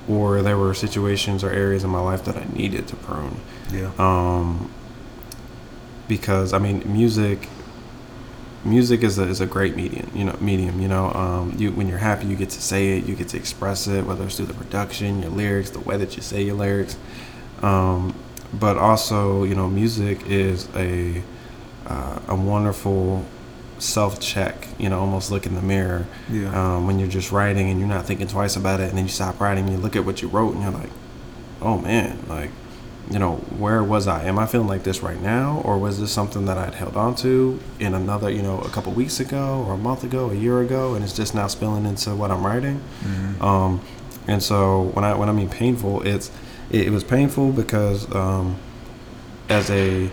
or 0.07 0.41
there 0.41 0.57
were 0.57 0.73
situations 0.73 1.43
or 1.43 1.49
areas 1.49 1.83
in 1.83 1.89
my 1.89 2.01
life 2.01 2.25
that 2.25 2.35
I 2.35 2.45
needed 2.53 2.87
to 2.89 2.95
prune. 2.97 3.37
Yeah. 3.71 3.91
Um, 3.97 4.69
because 6.07 6.53
I 6.53 6.59
mean, 6.59 6.83
music, 6.85 7.47
music 8.65 9.03
is 9.03 9.19
a, 9.19 9.23
is 9.23 9.41
a 9.41 9.45
great 9.45 9.75
medium, 9.75 10.09
you 10.15 10.23
know, 10.23 10.35
medium, 10.39 10.79
you 10.79 10.87
know, 10.87 11.11
um, 11.13 11.53
you, 11.57 11.71
when 11.71 11.87
you're 11.87 11.97
happy, 11.97 12.27
you 12.27 12.35
get 12.35 12.49
to 12.49 12.61
say 12.61 12.97
it, 12.97 13.05
you 13.05 13.15
get 13.15 13.29
to 13.29 13.37
express 13.37 13.87
it, 13.87 14.05
whether 14.05 14.23
it's 14.25 14.37
through 14.37 14.45
the 14.45 14.53
production, 14.53 15.21
your 15.21 15.31
lyrics, 15.31 15.69
the 15.71 15.79
way 15.79 15.97
that 15.97 16.15
you 16.15 16.21
say 16.21 16.41
your 16.41 16.55
lyrics. 16.55 16.97
Um, 17.61 18.15
but 18.53 18.77
also, 18.77 19.43
you 19.43 19.55
know, 19.55 19.69
music 19.69 20.27
is 20.27 20.69
a, 20.75 21.21
uh, 21.87 22.19
a 22.27 22.35
wonderful 22.35 23.25
self 23.79 24.19
check, 24.19 24.67
you 24.77 24.89
know, 24.89 24.99
almost 24.99 25.31
look 25.31 25.45
in 25.45 25.55
the 25.55 25.61
mirror. 25.61 26.05
Yeah. 26.29 26.75
Um, 26.75 26.87
when 26.87 26.99
you're 26.99 27.09
just 27.09 27.31
writing 27.31 27.69
and 27.69 27.79
you're 27.79 27.89
not 27.89 28.05
thinking 28.05 28.27
twice 28.27 28.55
about 28.55 28.79
it, 28.79 28.89
and 28.89 28.97
then 28.97 29.05
you 29.05 29.11
stop 29.11 29.39
writing, 29.39 29.65
and 29.65 29.73
you 29.73 29.79
look 29.79 29.95
at 29.95 30.05
what 30.05 30.21
you 30.21 30.27
wrote, 30.27 30.53
and 30.53 30.63
you're 30.63 30.71
like, 30.71 30.89
oh 31.61 31.79
man, 31.79 32.19
like, 32.27 32.49
you 33.11 33.19
know, 33.19 33.35
where 33.57 33.83
was 33.83 34.07
I? 34.07 34.23
Am 34.23 34.39
I 34.39 34.45
feeling 34.45 34.67
like 34.67 34.83
this 34.83 35.01
right 35.03 35.21
now, 35.21 35.61
or 35.65 35.77
was 35.77 35.99
this 35.99 36.11
something 36.11 36.45
that 36.45 36.57
I'd 36.57 36.73
held 36.75 36.95
on 36.95 37.15
to 37.15 37.59
in 37.79 37.93
another, 37.93 38.29
you 38.29 38.41
know, 38.41 38.59
a 38.61 38.69
couple 38.69 38.91
weeks 38.93 39.19
ago, 39.19 39.65
or 39.67 39.73
a 39.73 39.77
month 39.77 40.03
ago, 40.03 40.29
a 40.31 40.33
year 40.35 40.61
ago, 40.61 40.95
and 40.95 41.03
it's 41.03 41.13
just 41.15 41.35
now 41.35 41.47
spilling 41.47 41.85
into 41.85 42.15
what 42.15 42.31
I'm 42.31 42.45
writing? 42.45 42.81
Um, 43.41 43.81
and 44.27 44.41
so 44.41 44.83
when 44.93 45.03
I 45.03 45.15
when 45.15 45.27
I 45.29 45.33
mean 45.33 45.49
painful, 45.49 46.01
it's 46.07 46.31
it, 46.69 46.87
it 46.87 46.89
was 46.91 47.03
painful 47.03 47.51
because 47.51 48.09
um, 48.15 48.55
as 49.49 49.69
a 49.69 50.09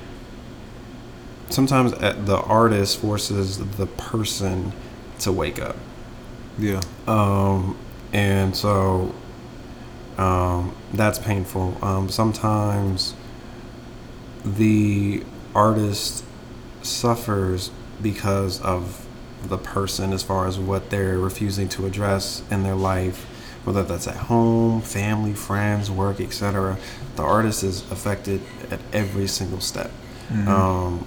sometimes 1.49 1.93
uh, 1.95 2.15
the 2.25 2.37
artist 2.39 2.99
forces 2.99 3.59
the 3.77 3.87
person 3.87 4.73
to 5.19 5.33
wake 5.33 5.61
up 5.61 5.77
Yeah. 6.59 6.81
um, 7.07 7.77
and 8.13 8.55
so 8.57 9.15
um, 10.21 10.75
that's 10.93 11.19
painful. 11.19 11.77
Um, 11.83 12.11
sometimes 12.11 13.15
the 14.45 15.25
artist 15.55 16.25
suffers 16.83 17.71
because 18.03 18.61
of 18.61 19.07
the 19.43 19.59
person 19.59 20.13
as 20.13 20.23
far 20.23 20.47
as 20.47 20.59
what 20.59 20.91
they're 20.91 21.19
refusing 21.19 21.69
to 21.71 21.87
address 21.87 22.43
in 22.51 22.63
their 22.63 22.75
life 22.75 23.27
whether 23.65 23.83
that's 23.83 24.09
at 24.09 24.17
home, 24.17 24.81
family, 24.81 25.35
friends, 25.35 25.91
work, 25.91 26.19
etc. 26.21 26.79
The 27.17 27.23
artist 27.23 27.63
is 27.63 27.83
affected 27.91 28.41
at 28.71 28.81
every 28.93 29.27
single 29.27 29.61
step. 29.61 29.91
Um, 30.49 31.07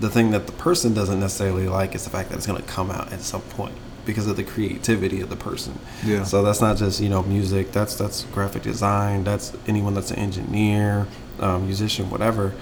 the 0.00 0.08
thing 0.08 0.30
that 0.30 0.46
the 0.46 0.52
person 0.52 0.94
doesn't 0.94 1.20
necessarily 1.20 1.68
like 1.68 1.94
is 1.94 2.04
the 2.04 2.10
fact 2.10 2.30
that 2.30 2.36
it's 2.36 2.46
going 2.46 2.60
to 2.60 2.66
come 2.66 2.90
out 2.90 3.12
at 3.12 3.20
some 3.20 3.42
point 3.42 3.74
because 4.04 4.26
of 4.26 4.36
the 4.36 4.44
creativity 4.44 5.20
of 5.20 5.30
the 5.30 5.36
person. 5.36 5.78
Yeah. 6.04 6.24
So 6.24 6.42
that's 6.42 6.60
not 6.60 6.76
just 6.76 7.00
you 7.00 7.08
know 7.08 7.22
music. 7.22 7.72
That's 7.72 7.96
that's 7.96 8.24
graphic 8.24 8.62
design. 8.62 9.24
That's 9.24 9.52
anyone 9.66 9.94
that's 9.94 10.10
an 10.10 10.18
engineer, 10.18 11.06
um, 11.40 11.66
musician, 11.66 12.10
whatever. 12.10 12.54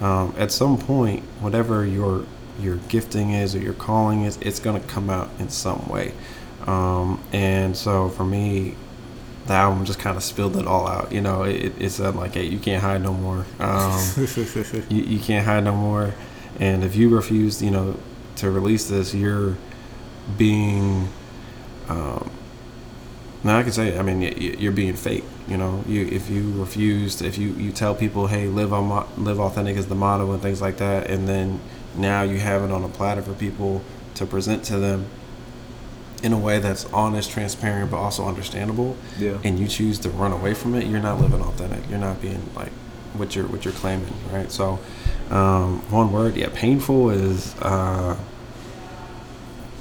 Um, 0.00 0.34
at 0.36 0.52
some 0.52 0.78
point, 0.78 1.22
whatever 1.40 1.84
your 1.84 2.24
your 2.60 2.76
gifting 2.88 3.30
is 3.30 3.54
or 3.54 3.58
your 3.58 3.74
calling 3.74 4.22
is, 4.22 4.38
it's 4.40 4.60
going 4.60 4.80
to 4.80 4.86
come 4.86 5.10
out 5.10 5.28
in 5.38 5.50
some 5.50 5.86
way. 5.88 6.12
Um, 6.66 7.22
and 7.32 7.76
so 7.76 8.08
for 8.08 8.24
me, 8.24 8.74
the 9.46 9.52
album 9.52 9.84
just 9.84 9.98
kind 9.98 10.16
of 10.16 10.22
spilled 10.22 10.56
it 10.56 10.66
all 10.66 10.86
out. 10.88 11.12
You 11.12 11.20
know, 11.20 11.44
it, 11.44 11.72
it 11.78 11.90
said 11.90 12.16
like, 12.16 12.34
"Hey, 12.34 12.46
you 12.46 12.58
can't 12.58 12.82
hide 12.82 13.02
no 13.02 13.12
more. 13.12 13.46
Um, 13.60 14.00
you, 14.88 15.02
you 15.02 15.20
can't 15.20 15.46
hide 15.46 15.64
no 15.64 15.74
more." 15.74 16.14
And 16.58 16.82
if 16.82 16.96
you 16.96 17.08
refuse, 17.08 17.62
you 17.62 17.70
know, 17.70 17.96
to 18.36 18.50
release 18.50 18.88
this, 18.88 19.14
you're 19.14 19.56
being. 20.36 21.08
Um, 21.88 22.30
now 23.44 23.58
I 23.58 23.62
can 23.62 23.72
say, 23.72 23.96
I 23.96 24.02
mean, 24.02 24.22
you're 24.22 24.72
being 24.72 24.94
fake. 24.94 25.24
You 25.46 25.56
know, 25.56 25.84
you 25.86 26.06
if 26.06 26.28
you 26.28 26.52
refuse, 26.60 27.22
if 27.22 27.38
you 27.38 27.50
you 27.50 27.70
tell 27.70 27.94
people, 27.94 28.26
"Hey, 28.26 28.48
live 28.48 28.72
on 28.72 29.06
live 29.16 29.38
authentic" 29.38 29.76
is 29.76 29.86
the 29.86 29.94
motto 29.94 30.32
and 30.32 30.42
things 30.42 30.60
like 30.60 30.78
that, 30.78 31.08
and 31.08 31.28
then 31.28 31.60
now 31.96 32.22
you 32.22 32.38
have 32.38 32.62
it 32.64 32.70
on 32.70 32.82
a 32.82 32.88
platter 32.88 33.22
for 33.22 33.32
people 33.34 33.82
to 34.14 34.26
present 34.26 34.64
to 34.64 34.78
them 34.78 35.06
in 36.22 36.32
a 36.32 36.38
way 36.38 36.58
that's 36.58 36.84
honest, 36.86 37.30
transparent, 37.30 37.90
but 37.90 37.98
also 37.98 38.26
understandable. 38.26 38.96
Yeah. 39.18 39.38
And 39.44 39.58
you 39.58 39.68
choose 39.68 39.98
to 40.00 40.10
run 40.10 40.32
away 40.32 40.54
from 40.54 40.74
it, 40.74 40.86
you're 40.86 41.00
not 41.00 41.20
living 41.20 41.40
authentic. 41.40 41.88
You're 41.88 41.98
not 41.98 42.20
being 42.20 42.42
like 42.54 42.72
what 43.14 43.36
you're 43.36 43.46
what 43.46 43.64
you're 43.64 43.74
claiming, 43.74 44.12
right? 44.32 44.50
So, 44.50 44.78
um, 45.30 45.80
one 45.90 46.12
word, 46.12 46.36
yeah, 46.36 46.48
painful 46.52 47.10
is 47.10 47.54
uh, 47.60 48.16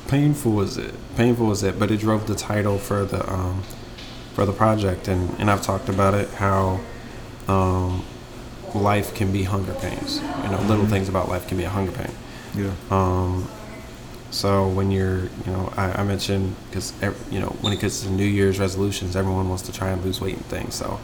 painful 0.07 0.61
is 0.61 0.77
it? 0.77 0.93
Painful 1.15 1.51
is 1.51 1.63
it? 1.63 1.79
But 1.79 1.91
it 1.91 1.99
drove 1.99 2.27
the 2.27 2.35
title 2.35 2.77
for 2.77 3.05
the 3.05 3.31
um, 3.31 3.63
for 4.33 4.45
the 4.45 4.53
project, 4.53 5.07
and 5.07 5.29
and 5.39 5.49
I've 5.49 5.61
talked 5.61 5.89
about 5.89 6.13
it 6.13 6.29
how. 6.29 6.79
Um, 7.47 8.03
life 8.75 9.15
can 9.15 9.31
be 9.31 9.43
hunger 9.43 9.73
pains. 9.75 10.21
You 10.43 10.49
know, 10.49 10.59
little 10.67 10.85
things 10.85 11.09
about 11.09 11.29
life 11.29 11.47
can 11.47 11.57
be 11.57 11.63
a 11.63 11.69
hunger 11.69 11.91
pain. 11.91 12.11
yeah. 12.55 12.73
Um, 12.91 13.47
so 14.31 14.67
when 14.67 14.91
you're, 14.91 15.19
you 15.19 15.51
know, 15.51 15.71
I, 15.77 16.01
I 16.01 16.03
mentioned 16.03 16.55
because 16.69 16.93
you 17.31 17.39
know 17.39 17.55
when 17.61 17.71
it 17.71 17.79
gets 17.79 18.01
to 18.03 18.09
New 18.09 18.25
Year's 18.25 18.59
resolutions, 18.59 19.15
everyone 19.15 19.47
wants 19.47 19.63
to 19.63 19.71
try 19.71 19.89
and 19.89 20.03
lose 20.03 20.19
weight 20.19 20.35
and 20.35 20.45
things. 20.45 20.75
So, 20.75 20.99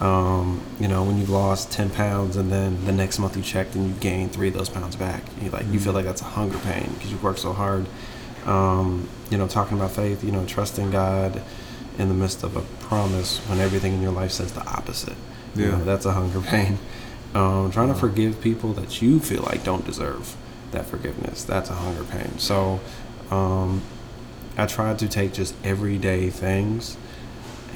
um, 0.00 0.60
you 0.78 0.86
know, 0.86 1.02
when 1.02 1.18
you've 1.18 1.30
lost 1.30 1.72
ten 1.72 1.90
pounds 1.90 2.36
and 2.36 2.52
then 2.52 2.84
the 2.84 2.92
next 2.92 3.18
month 3.18 3.36
you 3.36 3.42
checked 3.42 3.74
and 3.74 3.88
you 3.88 3.94
gain 3.94 4.28
three 4.28 4.48
of 4.48 4.54
those 4.54 4.68
pounds 4.68 4.94
back, 4.94 5.24
you 5.42 5.50
like 5.50 5.66
you 5.72 5.80
feel 5.80 5.94
like 5.94 6.04
that's 6.04 6.20
a 6.20 6.26
hunger 6.26 6.58
pain 6.58 6.92
because 6.94 7.10
you 7.10 7.18
worked 7.18 7.40
so 7.40 7.52
hard. 7.52 7.86
Um, 8.46 9.08
you 9.30 9.38
know, 9.38 9.48
talking 9.48 9.76
about 9.76 9.90
faith, 9.90 10.22
you 10.24 10.30
know, 10.32 10.44
trusting 10.46 10.90
God 10.90 11.42
in 11.98 12.08
the 12.08 12.14
midst 12.14 12.42
of 12.44 12.56
a 12.56 12.60
promise 12.84 13.38
when 13.48 13.58
everything 13.58 13.92
in 13.94 14.02
your 14.02 14.12
life 14.12 14.30
says 14.30 14.52
the 14.52 14.64
opposite. 14.66 15.16
You 15.54 15.64
Yeah. 15.64 15.70
know, 15.78 15.84
that's 15.84 16.06
a 16.06 16.12
hunger 16.12 16.40
pain. 16.40 16.78
Um, 17.34 17.70
trying 17.70 17.88
to 17.88 17.94
forgive 17.94 18.40
people 18.40 18.72
that 18.74 19.02
you 19.02 19.18
feel 19.20 19.42
like 19.42 19.64
don't 19.64 19.84
deserve 19.84 20.36
that 20.70 20.86
forgiveness. 20.86 21.42
That's 21.44 21.70
a 21.70 21.74
hunger 21.74 22.04
pain. 22.04 22.38
So 22.38 22.80
um, 23.30 23.82
I 24.56 24.66
tried 24.66 24.98
to 25.00 25.08
take 25.08 25.32
just 25.32 25.54
everyday 25.64 26.30
things 26.30 26.96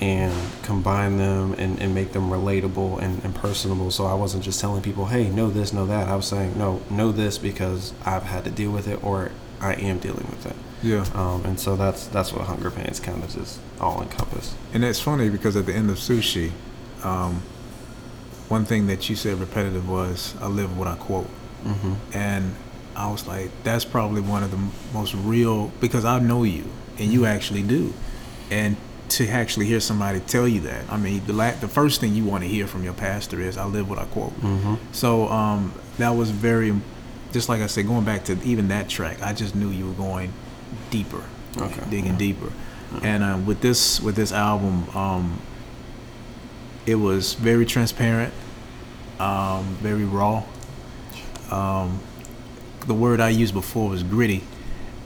and 0.00 0.32
combine 0.62 1.18
them 1.18 1.54
and, 1.58 1.78
and 1.78 1.94
make 1.94 2.12
them 2.12 2.30
relatable 2.30 3.02
and, 3.02 3.22
and 3.24 3.34
personable. 3.34 3.90
So 3.90 4.06
I 4.06 4.14
wasn't 4.14 4.44
just 4.44 4.60
telling 4.60 4.80
people, 4.82 5.06
hey, 5.06 5.28
know 5.28 5.50
this, 5.50 5.72
know 5.74 5.84
that. 5.86 6.08
I 6.08 6.16
was 6.16 6.26
saying, 6.26 6.56
no, 6.56 6.80
know 6.88 7.12
this 7.12 7.36
because 7.36 7.92
I've 8.06 8.22
had 8.22 8.44
to 8.44 8.50
deal 8.50 8.70
with 8.70 8.88
it 8.88 9.02
or 9.04 9.30
I 9.60 9.74
am 9.74 9.98
dealing 9.98 10.26
with 10.30 10.46
it. 10.46 10.56
Yeah. 10.82 11.04
Um, 11.14 11.44
and 11.44 11.60
so 11.60 11.76
that's 11.76 12.06
that's 12.06 12.32
what 12.32 12.46
hunger 12.46 12.70
pains 12.70 13.00
kind 13.00 13.22
of 13.22 13.30
just 13.34 13.60
all 13.80 14.00
encompass. 14.02 14.54
And 14.72 14.82
that's 14.82 15.00
funny 15.00 15.28
because 15.28 15.56
at 15.56 15.66
the 15.66 15.74
end 15.74 15.90
of 15.90 15.96
sushi, 15.96 16.52
um, 17.02 17.42
one 18.48 18.64
thing 18.64 18.86
that 18.88 19.08
you 19.08 19.16
said 19.16 19.38
repetitive 19.38 19.88
was, 19.88 20.34
"I 20.40 20.46
live 20.48 20.76
what 20.78 20.88
I 20.88 20.96
quote," 20.96 21.28
Mm-hmm. 21.64 21.92
and 22.14 22.54
I 22.96 23.10
was 23.10 23.26
like, 23.26 23.50
"That's 23.64 23.84
probably 23.84 24.22
one 24.22 24.42
of 24.42 24.50
the 24.50 24.58
most 24.94 25.14
real 25.14 25.70
because 25.80 26.04
I 26.04 26.18
know 26.18 26.42
you 26.44 26.64
and 26.98 27.12
you 27.12 27.26
actually 27.26 27.62
do," 27.62 27.92
and 28.50 28.76
to 29.10 29.26
actually 29.28 29.66
hear 29.66 29.80
somebody 29.80 30.20
tell 30.20 30.46
you 30.46 30.60
that, 30.60 30.84
I 30.88 30.96
mean, 30.96 31.22
the 31.26 31.32
la- 31.32 31.50
the 31.60 31.66
first 31.68 32.00
thing 32.00 32.14
you 32.14 32.24
want 32.24 32.44
to 32.44 32.48
hear 32.48 32.66
from 32.66 32.82
your 32.84 32.92
pastor 32.94 33.40
is, 33.40 33.56
"I 33.58 33.66
live 33.66 33.88
what 33.90 33.98
I 33.98 34.04
quote." 34.06 34.32
Mm-hmm. 34.40 34.74
So 34.92 35.28
um, 35.28 35.72
that 35.98 36.10
was 36.10 36.30
very, 36.30 36.72
just 37.32 37.48
like 37.48 37.60
I 37.62 37.66
said, 37.66 37.86
going 37.86 38.04
back 38.04 38.24
to 38.24 38.38
even 38.44 38.68
that 38.68 38.88
track, 38.88 39.22
I 39.22 39.32
just 39.32 39.54
knew 39.54 39.70
you 39.70 39.86
were 39.88 39.94
going 39.94 40.32
deeper, 40.90 41.22
Okay. 41.56 41.82
digging 41.90 42.16
deeper. 42.16 42.52
And 43.02 43.22
uh, 43.22 43.38
with 43.46 43.60
this 43.60 44.00
with 44.00 44.16
this 44.16 44.32
album, 44.32 44.88
um, 44.96 45.40
it 46.86 46.96
was 46.96 47.34
very 47.34 47.64
transparent, 47.64 48.34
um, 49.20 49.64
very 49.80 50.04
raw. 50.04 50.42
Um, 51.50 52.00
the 52.86 52.94
word 52.94 53.20
I 53.20 53.28
used 53.28 53.54
before 53.54 53.88
was 53.90 54.02
gritty, 54.02 54.42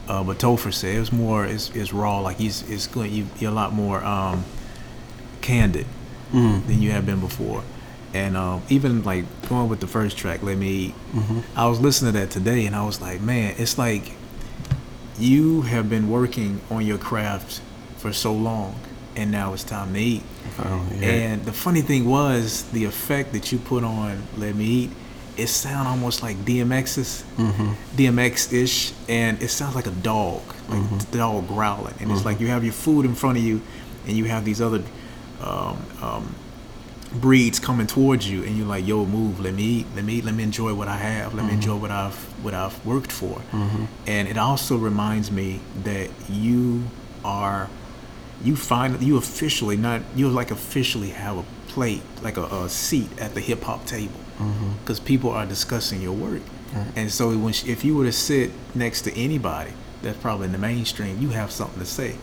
uh, 0.07 0.23
but 0.23 0.39
Topher 0.39 0.73
said 0.73 0.95
it 0.95 0.99
was 0.99 1.11
more 1.11 1.45
it's, 1.45 1.69
it's 1.75 1.93
raw. 1.93 2.19
Like 2.21 2.37
he's 2.37 2.67
it's 2.69 2.87
going 2.87 3.11
you, 3.13 3.27
you're 3.37 3.51
a 3.51 3.53
lot 3.55 3.73
more 3.73 4.03
um, 4.03 4.43
candid 5.41 5.85
Mm. 6.33 6.65
than 6.65 6.81
you 6.81 6.89
have 6.91 7.05
been 7.05 7.19
before. 7.19 7.61
And 8.15 8.37
um, 8.37 8.61
even 8.69 9.03
like 9.03 9.25
going 9.49 9.67
with 9.67 9.81
the 9.81 9.87
first 9.87 10.17
track, 10.17 10.41
Let 10.41 10.57
Me 10.57 10.69
Eat, 10.69 10.95
Mm-hmm. 11.13 11.39
I 11.59 11.67
was 11.67 11.79
listening 11.81 12.13
to 12.13 12.19
that 12.19 12.31
today 12.31 12.65
and 12.65 12.75
I 12.75 12.85
was 12.85 13.01
like, 13.01 13.19
man, 13.21 13.55
it's 13.57 13.77
like 13.77 14.13
you 15.19 15.61
have 15.63 15.89
been 15.89 16.09
working 16.09 16.61
on 16.69 16.85
your 16.85 16.97
craft 16.97 17.61
for 17.97 18.11
so 18.13 18.33
long 18.33 18.75
and 19.15 19.31
now 19.31 19.53
it's 19.53 19.63
time 19.63 19.93
to 19.93 19.99
eat. 19.99 20.23
Oh, 20.59 20.87
yeah. 20.99 21.07
And 21.09 21.45
the 21.45 21.53
funny 21.53 21.81
thing 21.81 22.05
was 22.07 22.63
the 22.71 22.85
effect 22.85 23.31
that 23.33 23.51
you 23.51 23.57
put 23.57 23.83
on 23.83 24.23
Let 24.37 24.55
Me 24.55 24.65
Eat, 24.65 24.89
it 25.37 25.47
sound 25.47 25.87
almost 25.87 26.21
like 26.23 26.37
DMX's 26.37 27.23
mm-hmm. 27.37 27.73
DMX 27.97 28.53
ish 28.53 28.93
and 29.09 29.41
it 29.41 29.49
sounds 29.49 29.75
like 29.75 29.87
a 29.87 29.91
dog, 29.91 30.41
like 30.69 30.79
Mm-hmm. 30.79 30.97
the 31.11 31.17
dog 31.17 31.47
growling. 31.47 31.95
And 31.99 32.11
it's 32.11 32.23
like 32.25 32.39
you 32.39 32.47
have 32.47 32.63
your 32.63 32.73
food 32.73 33.05
in 33.05 33.15
front 33.15 33.37
of 33.37 33.43
you 33.43 33.61
and 34.07 34.15
you 34.17 34.25
have 34.25 34.45
these 34.45 34.61
other 34.61 34.83
um, 35.41 35.77
um, 36.01 36.35
breeds 37.21 37.59
coming 37.59 37.87
towards 37.87 38.29
you 38.29 38.43
and 38.43 38.57
you're 38.57 38.67
like, 38.67 38.85
yo, 38.85 39.05
move, 39.05 39.39
let 39.39 39.53
me 39.53 39.63
eat, 39.63 39.87
let 39.95 40.03
me 40.03 40.15
eat, 40.15 40.25
let 40.25 40.33
me 40.33 40.43
enjoy 40.43 40.73
what 40.73 40.87
I 40.87 40.97
have, 40.97 41.33
let 41.33 41.43
me 41.43 41.49
mm-hmm. 41.49 41.55
enjoy 41.55 41.75
what 41.77 41.91
I've 41.91 42.15
what 42.43 42.53
I've 42.53 42.85
worked 42.85 43.11
for. 43.11 43.39
Mm-hmm. 43.51 43.85
And 44.07 44.27
it 44.27 44.37
also 44.37 44.77
reminds 44.77 45.31
me 45.31 45.59
that 45.83 46.09
you 46.29 46.83
are 47.23 47.69
you 48.43 48.55
find 48.55 49.01
you 49.01 49.17
officially 49.17 49.77
not 49.77 50.01
you 50.15 50.29
like 50.29 50.51
officially 50.51 51.09
have 51.09 51.37
a 51.37 51.45
plate 51.67 52.01
like 52.21 52.37
a, 52.37 52.43
a 52.43 52.69
seat 52.69 53.09
at 53.19 53.33
the 53.33 53.41
hip 53.41 53.63
hop 53.63 53.85
table 53.85 54.19
mm-hmm. 54.37 54.73
because 54.79 54.99
people 54.99 55.29
are 55.31 55.45
discussing 55.45 56.01
your 56.01 56.13
work. 56.13 56.41
And 56.97 57.09
so 57.09 57.37
when 57.37 57.53
sh- 57.53 57.67
if 57.67 57.85
you 57.85 57.95
were 57.95 58.03
to 58.03 58.11
sit 58.11 58.51
next 58.75 59.03
to 59.03 59.17
anybody 59.17 59.71
that's 60.01 60.17
probably 60.17 60.47
in 60.47 60.51
the 60.51 60.57
mainstream 60.57 61.21
you 61.21 61.29
have 61.29 61.51
something 61.51 61.79
to 61.79 61.85
say. 61.85 62.15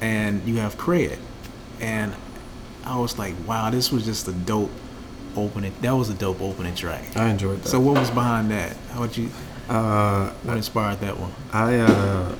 And 0.00 0.46
you 0.46 0.56
have 0.56 0.76
cred. 0.76 1.18
And 1.80 2.14
I 2.88 2.98
was 2.98 3.18
like 3.18 3.34
wow 3.46 3.70
this 3.70 3.92
was 3.92 4.04
just 4.04 4.26
a 4.28 4.32
dope 4.32 4.70
opening 5.36 5.72
that 5.82 5.92
was 5.92 6.08
a 6.10 6.14
dope 6.14 6.40
opening 6.40 6.74
track 6.74 7.16
I 7.16 7.28
enjoyed 7.30 7.62
that. 7.62 7.68
so 7.68 7.78
what 7.78 7.98
was 7.98 8.10
behind 8.10 8.50
that 8.50 8.76
how 8.92 9.00
would 9.00 9.16
you 9.16 9.28
uh, 9.68 10.30
what 10.44 10.56
inspired 10.56 10.98
that 11.00 11.18
one 11.18 11.32
I 11.52 11.76
uh, 11.78 12.34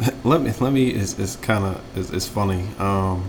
let 0.24 0.40
me 0.40 0.52
let 0.60 0.72
me 0.72 0.88
is 0.92 1.18
is 1.18 1.36
kind 1.36 1.64
of 1.64 1.98
is, 1.98 2.10
is 2.10 2.26
funny 2.26 2.64
um, 2.78 3.28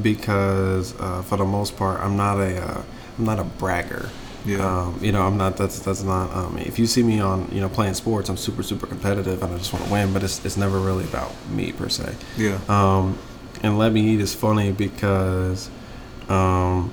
because 0.00 0.98
uh, 1.00 1.22
for 1.22 1.36
the 1.36 1.44
most 1.44 1.76
part 1.76 2.00
I'm 2.00 2.16
not 2.16 2.38
a 2.38 2.62
uh, 2.62 2.82
I'm 3.18 3.24
not 3.24 3.38
a 3.38 3.44
bragger. 3.44 4.08
Yeah. 4.46 4.64
Um, 4.64 4.98
you 5.02 5.12
know 5.12 5.22
I'm 5.22 5.36
not 5.36 5.56
that's 5.56 5.80
that's 5.80 6.02
not 6.02 6.34
um, 6.34 6.56
if 6.58 6.78
you 6.78 6.86
see 6.86 7.02
me 7.02 7.20
on 7.20 7.48
you 7.52 7.60
know 7.60 7.68
playing 7.68 7.94
sports 7.94 8.28
I'm 8.30 8.36
super 8.38 8.62
super 8.62 8.86
competitive 8.86 9.42
and 9.42 9.52
I 9.52 9.58
just 9.58 9.72
want 9.72 9.84
to 9.84 9.92
win 9.92 10.12
but 10.14 10.22
it's 10.22 10.42
it's 10.44 10.56
never 10.56 10.78
really 10.78 11.04
about 11.04 11.32
me 11.50 11.72
per 11.72 11.88
se. 11.90 12.14
yeah 12.38 12.58
Um, 12.68 13.18
and 13.62 13.78
Let 13.78 13.92
Me 13.92 14.00
Eat 14.00 14.20
is 14.20 14.34
funny 14.34 14.72
because 14.72 15.70
um, 16.28 16.92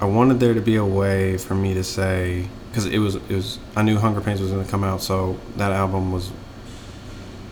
I 0.00 0.06
wanted 0.06 0.40
there 0.40 0.54
to 0.54 0.60
be 0.60 0.76
a 0.76 0.84
way 0.84 1.38
for 1.38 1.54
me 1.54 1.74
to 1.74 1.84
say 1.84 2.48
because 2.70 2.86
it 2.86 2.98
was 2.98 3.16
it 3.16 3.30
was 3.30 3.58
I 3.76 3.82
knew 3.82 3.98
Hunger 3.98 4.20
Pains 4.20 4.40
was 4.40 4.50
going 4.50 4.64
to 4.64 4.70
come 4.70 4.84
out, 4.84 5.02
so 5.02 5.38
that 5.56 5.72
album 5.72 6.12
was 6.12 6.30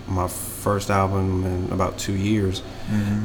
my 0.08 0.26
first 0.26 0.90
album 0.90 1.44
in 1.44 1.72
about 1.72 1.98
two 1.98 2.14
years, 2.14 2.62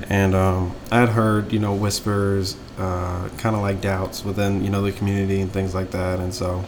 and 0.10 0.36
um, 0.36 0.76
I 0.92 1.00
had 1.00 1.10
heard 1.10 1.52
you 1.52 1.60
know 1.60 1.74
whispers, 1.74 2.58
uh, 2.78 3.30
kind 3.38 3.56
of 3.56 3.62
like 3.62 3.82
doubts 3.82 4.24
within 4.24 4.64
you 4.64 4.70
know 4.70 4.82
the 4.82 4.92
community 4.92 5.42
and 5.42 5.52
things 5.52 5.74
like 5.74 5.92
that, 5.92 6.20
and 6.20 6.34
so 6.34 6.64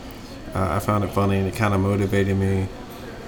uh, 0.56 0.76
I 0.76 0.80
found 0.80 1.04
it 1.04 1.12
funny 1.12 1.38
and 1.38 1.48
it 1.48 1.56
kind 1.56 1.74
of 1.74 1.80
motivated 1.82 2.36
me. 2.38 2.68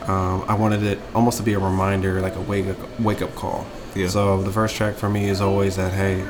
Um, 0.07 0.43
I 0.47 0.55
wanted 0.55 0.81
it 0.81 0.99
almost 1.13 1.37
to 1.37 1.43
be 1.43 1.53
a 1.53 1.59
reminder, 1.59 2.19
like 2.21 2.35
a 2.35 2.41
wake 2.41 2.67
up, 2.67 2.99
wake 2.99 3.21
up 3.21 3.35
call. 3.35 3.67
Yeah. 3.95 4.07
So 4.09 4.41
the 4.41 4.51
first 4.51 4.75
track 4.75 4.95
for 4.95 5.09
me 5.09 5.29
is 5.29 5.41
always 5.41 5.75
that 5.77 5.93
hey, 5.93 6.25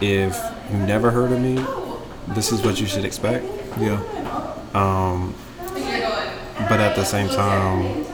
if 0.00 0.36
you 0.70 0.78
never 0.78 1.10
heard 1.10 1.32
of 1.32 1.40
me, 1.40 1.64
this 2.34 2.52
is 2.52 2.62
what 2.62 2.80
you 2.80 2.86
should 2.86 3.04
expect. 3.04 3.44
Yeah. 3.78 4.02
But 6.68 6.80
at 6.80 6.96
the 6.96 7.04
same 7.04 7.28
time, 7.28 8.06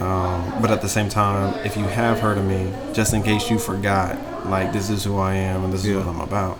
um, 0.00 0.62
but 0.62 0.70
at 0.70 0.82
the 0.82 0.88
same 0.88 1.08
time, 1.08 1.54
if 1.64 1.76
you 1.76 1.84
have 1.84 2.20
heard 2.20 2.38
of 2.38 2.44
me, 2.44 2.72
just 2.94 3.14
in 3.14 3.22
case 3.22 3.50
you 3.50 3.58
forgot, 3.58 4.18
like 4.46 4.72
this 4.72 4.90
is 4.90 5.04
who 5.04 5.18
I 5.18 5.34
am 5.34 5.64
and 5.64 5.72
this 5.72 5.84
is 5.84 5.96
what 5.96 6.06
I'm 6.06 6.20
about, 6.20 6.58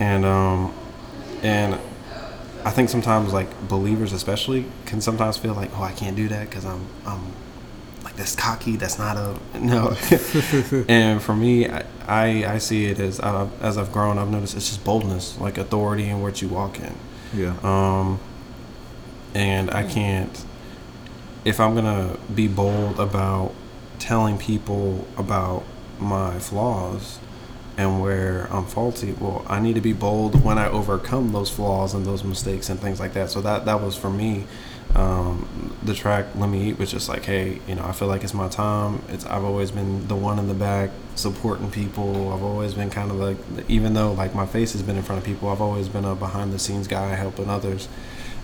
and 0.00 0.24
um, 0.24 0.74
and 1.42 1.78
I 2.64 2.70
think 2.70 2.88
sometimes 2.88 3.32
like 3.32 3.68
believers 3.68 4.12
especially 4.12 4.66
can 4.86 5.00
sometimes 5.00 5.36
feel 5.36 5.54
like 5.54 5.70
oh 5.78 5.82
I 5.82 5.92
can't 5.92 6.16
do 6.16 6.28
that 6.28 6.48
because 6.48 6.64
I'm 6.64 6.86
I'm 7.06 7.32
like 8.10 8.16
that's 8.16 8.34
cocky 8.36 8.76
that's 8.76 8.98
not 8.98 9.16
a 9.16 9.58
no 9.58 9.96
and 10.88 11.22
for 11.22 11.34
me 11.34 11.68
I, 11.68 11.84
I 12.06 12.54
I 12.54 12.58
see 12.58 12.86
it 12.86 12.98
as 12.98 13.20
I've, 13.20 13.50
as 13.62 13.78
I've 13.78 13.92
grown 13.92 14.18
I've 14.18 14.30
noticed 14.30 14.56
it's 14.56 14.68
just 14.68 14.84
boldness 14.84 15.38
like 15.38 15.58
authority 15.58 16.08
in 16.08 16.20
what 16.20 16.42
you 16.42 16.48
walk 16.48 16.78
in 16.80 16.94
Yeah. 17.34 17.54
um, 17.62 18.18
and 19.34 19.70
I 19.70 19.84
can't. 19.84 20.44
If 21.44 21.60
I'm 21.60 21.74
gonna 21.74 22.16
be 22.34 22.48
bold 22.48 22.98
about 22.98 23.54
telling 24.00 24.36
people 24.38 25.06
about 25.16 25.62
my 26.00 26.38
flaws 26.40 27.18
and 27.78 28.00
where 28.02 28.48
I'm 28.52 28.66
faulty, 28.66 29.12
well, 29.12 29.44
I 29.46 29.60
need 29.60 29.74
to 29.76 29.80
be 29.80 29.92
bold 29.92 30.42
when 30.44 30.58
I 30.58 30.68
overcome 30.68 31.32
those 31.32 31.48
flaws 31.48 31.94
and 31.94 32.04
those 32.04 32.24
mistakes 32.24 32.68
and 32.68 32.78
things 32.80 32.98
like 33.00 33.12
that. 33.14 33.30
So 33.30 33.40
that 33.42 33.64
that 33.66 33.80
was 33.80 33.96
for 33.96 34.10
me. 34.10 34.44
Um, 34.94 35.76
the 35.82 35.94
track 35.94 36.26
"Let 36.34 36.48
Me 36.50 36.68
Eat" 36.68 36.78
was 36.78 36.90
just 36.90 37.08
like, 37.08 37.24
hey, 37.24 37.60
you 37.66 37.74
know, 37.74 37.84
I 37.84 37.92
feel 37.92 38.08
like 38.08 38.24
it's 38.24 38.34
my 38.34 38.48
time. 38.48 39.02
It's 39.08 39.24
I've 39.26 39.44
always 39.44 39.70
been 39.70 40.08
the 40.08 40.16
one 40.16 40.38
in 40.38 40.48
the 40.48 40.54
back 40.54 40.90
supporting 41.14 41.70
people. 41.70 42.32
I've 42.32 42.42
always 42.42 42.74
been 42.74 42.90
kind 42.90 43.10
of 43.10 43.16
like, 43.16 43.36
even 43.68 43.94
though 43.94 44.12
like 44.12 44.34
my 44.34 44.46
face 44.46 44.72
has 44.72 44.82
been 44.82 44.96
in 44.96 45.02
front 45.02 45.20
of 45.20 45.26
people, 45.26 45.48
I've 45.48 45.60
always 45.60 45.88
been 45.88 46.04
a 46.04 46.14
behind 46.14 46.52
the 46.52 46.58
scenes 46.58 46.88
guy 46.88 47.14
helping 47.14 47.48
others. 47.48 47.88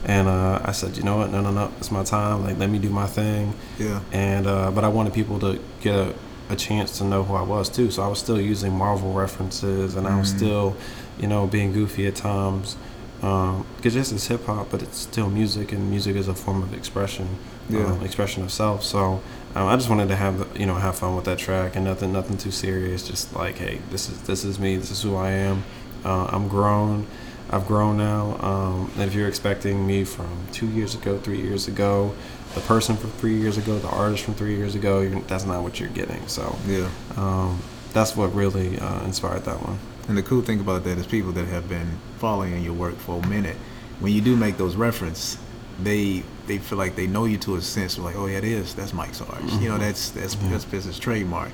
And 0.04 0.28
uh, 0.28 0.60
I 0.64 0.72
said, 0.72 0.96
you 0.96 1.02
know 1.02 1.16
what? 1.16 1.30
No, 1.30 1.40
no, 1.40 1.50
no. 1.50 1.72
It's 1.78 1.90
my 1.90 2.04
time. 2.04 2.44
Like, 2.44 2.58
let 2.58 2.70
me 2.70 2.78
do 2.78 2.90
my 2.90 3.06
thing. 3.06 3.54
Yeah. 3.78 4.00
And 4.12 4.46
uh, 4.46 4.70
but 4.70 4.84
I 4.84 4.88
wanted 4.88 5.14
people 5.14 5.40
to 5.40 5.58
get 5.80 5.94
a, 5.94 6.14
a 6.50 6.56
chance 6.56 6.98
to 6.98 7.04
know 7.04 7.24
who 7.24 7.34
I 7.34 7.42
was 7.42 7.68
too. 7.68 7.90
So 7.90 8.02
I 8.02 8.08
was 8.08 8.18
still 8.20 8.40
using 8.40 8.72
Marvel 8.72 9.12
references, 9.12 9.96
and 9.96 10.06
I 10.06 10.18
was 10.18 10.28
still, 10.28 10.76
you 11.18 11.26
know, 11.26 11.46
being 11.46 11.72
goofy 11.72 12.06
at 12.06 12.14
times. 12.14 12.76
Because 13.20 13.94
this 13.94 14.12
is 14.12 14.26
hip 14.28 14.44
hop, 14.46 14.70
but 14.70 14.82
it's 14.82 14.98
still 14.98 15.28
music, 15.30 15.72
and 15.72 15.90
music 15.90 16.16
is 16.16 16.28
a 16.28 16.34
form 16.34 16.62
of 16.62 16.72
expression, 16.74 17.28
Yeah. 17.68 17.84
um, 17.86 18.02
expression 18.04 18.42
of 18.42 18.52
self. 18.52 18.82
So 18.84 19.20
um, 19.54 19.66
I 19.68 19.76
just 19.76 19.88
wanted 19.88 20.08
to 20.08 20.16
have 20.16 20.38
the- 20.38 20.60
you 20.60 20.66
know 20.66 20.74
have 20.74 20.96
fun 20.96 21.16
with 21.16 21.24
that 21.24 21.38
track, 21.38 21.76
and 21.76 21.84
nothing 21.84 22.12
nothing 22.12 22.36
too 22.36 22.50
serious. 22.50 23.02
Just 23.08 23.34
like, 23.34 23.58
hey, 23.58 23.80
this 23.90 24.08
is 24.08 24.20
this 24.22 24.44
is 24.44 24.58
me. 24.58 24.76
This 24.76 24.90
is 24.90 25.02
who 25.02 25.16
I 25.16 25.30
am. 25.30 25.64
Uh, 26.04 26.26
I'm 26.30 26.48
grown. 26.48 27.06
I've 27.50 27.66
grown 27.66 27.96
now. 27.96 28.36
Um, 28.40 28.90
and 28.96 29.04
if 29.04 29.14
you're 29.14 29.28
expecting 29.28 29.86
me 29.86 30.04
from 30.04 30.26
two 30.52 30.66
years 30.66 30.94
ago, 30.94 31.16
three 31.18 31.40
years 31.40 31.68
ago, 31.68 32.12
the 32.54 32.60
person 32.60 32.96
from 32.96 33.10
three 33.12 33.38
years 33.40 33.56
ago, 33.56 33.78
the 33.78 33.88
artist 33.88 34.24
from 34.24 34.34
three 34.34 34.56
years 34.56 34.74
ago, 34.74 35.00
you're, 35.00 35.20
that's 35.22 35.44
not 35.44 35.62
what 35.62 35.78
you're 35.80 35.88
getting. 35.90 36.26
So 36.26 36.56
Yeah. 36.66 36.88
um, 37.16 37.60
that's 37.92 38.16
what 38.16 38.34
really 38.34 38.78
uh, 38.78 39.04
inspired 39.04 39.44
that 39.44 39.62
one. 39.66 39.78
And 40.08 40.16
the 40.16 40.22
cool 40.22 40.42
thing 40.42 40.60
about 40.60 40.84
that 40.84 40.98
is 40.98 41.06
people 41.06 41.32
that 41.32 41.46
have 41.46 41.68
been 41.68 41.98
following 42.18 42.62
your 42.62 42.74
work 42.74 42.96
for 42.96 43.20
a 43.22 43.26
minute, 43.26 43.56
when 44.00 44.12
you 44.12 44.20
do 44.20 44.36
make 44.36 44.56
those 44.56 44.76
reference, 44.76 45.38
they 45.82 46.22
they 46.46 46.58
feel 46.58 46.78
like 46.78 46.94
they 46.94 47.06
know 47.08 47.24
you 47.24 47.36
to 47.38 47.56
a 47.56 47.60
sense 47.60 47.98
like, 47.98 48.14
oh 48.16 48.26
yeah, 48.26 48.38
it 48.38 48.44
is. 48.44 48.74
That's 48.74 48.92
Mike 48.92 49.14
Sarge. 49.14 49.52
You 49.60 49.68
know, 49.68 49.78
that's 49.78 50.10
that's 50.10 50.34
that's 50.36 50.64
business 50.64 50.98
trademark. 50.98 51.50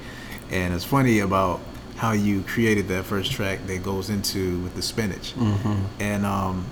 And 0.50 0.74
it's 0.74 0.84
funny 0.84 1.20
about 1.20 1.60
how 1.96 2.12
you 2.12 2.42
created 2.42 2.88
that 2.88 3.04
first 3.04 3.32
track 3.32 3.66
that 3.66 3.82
goes 3.82 4.10
into 4.10 4.58
with 4.62 4.74
the 4.74 4.82
spinach. 4.82 5.34
And 6.00 6.26
um, 6.26 6.66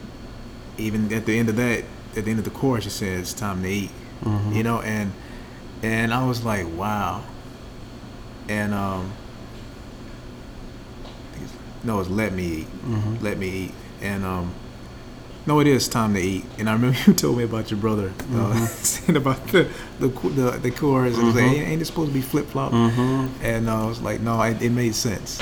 even 0.76 1.12
at 1.12 1.24
the 1.24 1.38
end 1.38 1.48
of 1.48 1.56
that, 1.56 1.84
at 2.16 2.24
the 2.24 2.30
end 2.30 2.38
of 2.40 2.44
the 2.44 2.50
chorus, 2.50 2.84
it 2.86 2.90
says 2.90 3.32
"time 3.32 3.62
to 3.62 3.68
eat." 3.68 3.90
You 4.52 4.62
know, 4.62 4.80
and 4.82 5.12
and 5.82 6.12
I 6.12 6.26
was 6.26 6.44
like, 6.44 6.66
wow. 6.76 7.22
And 8.48 8.74
um, 8.74 9.12
no, 11.84 12.00
it's 12.00 12.08
let 12.10 12.32
me 12.32 12.44
eat. 12.44 12.68
Let 13.22 13.38
me 13.38 13.48
eat. 13.48 13.72
And 14.02 14.24
um, 14.24 14.52
no, 15.46 15.60
it 15.60 15.66
is 15.66 15.88
time 15.88 16.14
to 16.14 16.20
eat. 16.20 16.44
And 16.58 16.68
I 16.68 16.72
remember 16.74 16.98
you 17.06 17.14
told 17.14 17.38
me 17.38 17.44
about 17.44 17.70
your 17.70 17.80
brother 17.80 18.12
uh, 18.34 18.66
saying 18.66 19.16
about 19.16 19.46
the 19.48 19.68
the 19.98 20.08
the, 20.08 20.50
the 20.62 20.70
chorus. 20.70 21.16
Was 21.16 21.34
like, 21.34 21.44
ain't, 21.44 21.82
it 21.82 21.84
supposed 21.86 22.08
to 22.10 22.14
be 22.14 22.20
flip 22.22 22.46
flop? 22.46 22.72
And 22.72 23.68
uh, 23.68 23.84
I 23.84 23.86
was 23.86 24.00
like, 24.00 24.20
no, 24.20 24.40
it, 24.42 24.60
it 24.62 24.70
made 24.70 24.94
sense. 24.94 25.40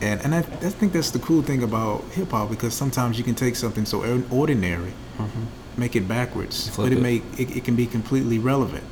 And 0.00 0.20
and 0.22 0.34
I, 0.34 0.38
I 0.38 0.70
think 0.70 0.92
that's 0.92 1.10
the 1.10 1.20
cool 1.20 1.42
thing 1.42 1.62
about 1.62 2.02
hip 2.12 2.30
hop 2.30 2.50
because 2.50 2.74
sometimes 2.74 3.18
you 3.18 3.24
can 3.24 3.34
take 3.34 3.56
something 3.56 3.84
so 3.86 4.02
or- 4.02 4.24
ordinary, 4.30 4.92
make 5.76 5.94
it 5.96 6.06
backwards, 6.08 6.68
Flip 6.68 6.86
but 6.88 6.92
it, 6.92 6.98
it. 6.98 7.02
make 7.02 7.22
it, 7.38 7.56
it 7.58 7.64
can 7.64 7.76
be 7.76 7.86
completely 7.86 8.38
relevant. 8.38 8.84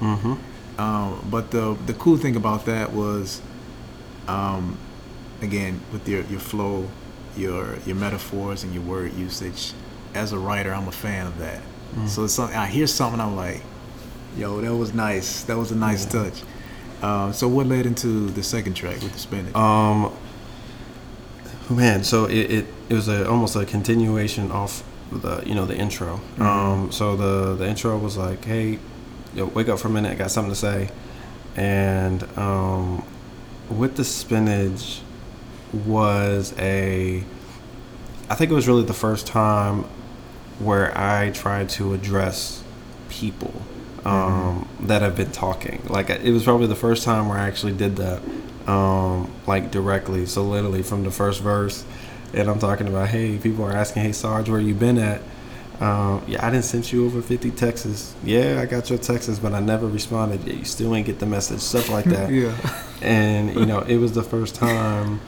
Um, 0.79 1.27
but 1.29 1.51
the 1.51 1.77
the 1.87 1.95
cool 1.95 2.17
thing 2.17 2.37
about 2.37 2.65
that 2.67 2.93
was, 2.93 3.43
um, 4.29 4.79
again, 5.43 5.81
with 5.93 6.09
your 6.09 6.23
your 6.23 6.41
flow, 6.41 6.89
your 7.37 7.77
your 7.87 7.97
metaphors 7.97 8.65
and 8.65 8.75
your 8.75 8.83
word 8.83 9.13
usage. 9.15 9.73
As 10.15 10.33
a 10.33 10.39
writer, 10.39 10.73
I'm 10.73 10.89
a 10.89 10.93
fan 10.93 11.27
of 11.27 11.39
that. 11.39 11.61
So 12.07 12.25
it's 12.25 12.35
something 12.35 12.57
I 12.57 12.67
hear 12.67 12.87
something, 12.87 13.21
I'm 13.21 13.35
like, 13.35 13.63
yo, 14.37 14.61
that 14.61 14.75
was 14.75 14.95
nice. 14.95 15.43
That 15.45 15.57
was 15.57 15.73
a 15.73 15.77
nice 15.77 16.05
touch. 16.05 16.43
Uh, 17.03 17.33
so 17.33 17.49
what 17.49 17.67
led 17.67 17.87
into 17.87 18.29
the 18.31 18.43
second 18.43 18.75
track 18.75 19.01
with 19.03 19.13
the 19.13 19.19
spinach? 19.19 19.55
Um, 19.55 20.13
man, 21.71 22.05
so 22.05 22.27
it, 22.27 22.51
it, 22.51 22.67
it 22.89 22.95
was 22.95 23.09
a, 23.09 23.29
almost 23.29 23.57
a 23.57 23.65
continuation 23.65 24.51
off 24.51 24.85
the 25.11 25.43
you 25.47 25.55
know 25.55 25.65
the 25.65 25.77
intro. 25.77 26.21
Um, 26.39 26.93
so 26.93 27.17
the 27.17 27.55
the 27.55 27.67
intro 27.67 27.97
was 27.97 28.17
like, 28.17 28.45
hey, 28.45 28.79
yo, 29.35 29.47
wake 29.47 29.69
up 29.69 29.79
for 29.79 29.89
a 29.89 29.91
minute, 29.91 30.13
I 30.13 30.15
got 30.15 30.31
something 30.31 30.53
to 30.53 30.59
say, 30.59 30.91
and 31.57 32.23
um, 32.39 33.05
with 33.71 33.97
the 33.97 34.05
spinach 34.05 35.01
was 35.73 36.55
a, 36.59 37.23
I 38.31 38.35
think 38.35 38.51
it 38.51 38.55
was 38.55 38.69
really 38.69 38.85
the 38.85 38.95
first 38.95 39.27
time 39.27 39.85
where 40.59 40.97
I 40.97 41.31
tried 41.31 41.69
to 41.71 41.95
address 41.95 42.63
people 43.09 43.53
um, 44.05 44.69
that 44.81 45.03
have 45.03 45.17
been 45.17 45.31
talking. 45.31 45.83
Like 45.89 46.11
it 46.11 46.33
was 46.33 46.45
probably 46.45 46.67
the 46.67 46.77
first 46.77 47.05
time 47.05 47.29
where 47.29 47.39
I 47.39 47.47
actually 47.47 47.75
did 47.75 47.97
that, 47.97 48.23
um, 48.67 49.31
like 49.47 49.71
directly. 49.71 50.27
So 50.27 50.43
literally 50.43 50.83
from 50.83 51.05
the 51.05 51.11
first 51.11 51.41
verse, 51.41 51.85
and 52.35 52.49
I'm 52.49 52.59
talking 52.59 52.89
about, 52.89 53.09
hey, 53.09 53.39
people 53.39 53.65
are 53.65 53.73
asking, 53.73 54.03
hey 54.03 54.13
Sarge, 54.13 54.49
where 54.49 54.61
you 54.61 54.75
been 54.75 54.99
at? 54.99 55.23
Um, 55.81 56.25
yeah, 56.27 56.45
I 56.45 56.51
didn't 56.51 56.65
send 56.65 56.91
you 56.91 57.07
over 57.07 57.23
50 57.23 57.53
texts. 57.53 58.15
Yeah, 58.25 58.61
I 58.61 58.67
got 58.67 58.91
your 58.91 58.99
texts, 58.99 59.39
but 59.39 59.55
I 59.55 59.61
never 59.61 59.87
responded. 59.87 60.45
You 60.47 60.65
still 60.65 60.95
ain't 60.95 61.07
get 61.07 61.21
the 61.21 61.27
message. 61.27 61.61
Stuff 61.61 61.89
like 61.89 62.05
that 62.07 62.31
yeah. 62.33 62.57
and 63.01 63.55
you 63.55 63.65
know 63.65 63.81
it 63.81 63.97
was 63.99 64.13
the 64.13 64.25
first 64.25 64.57
time 64.57 65.21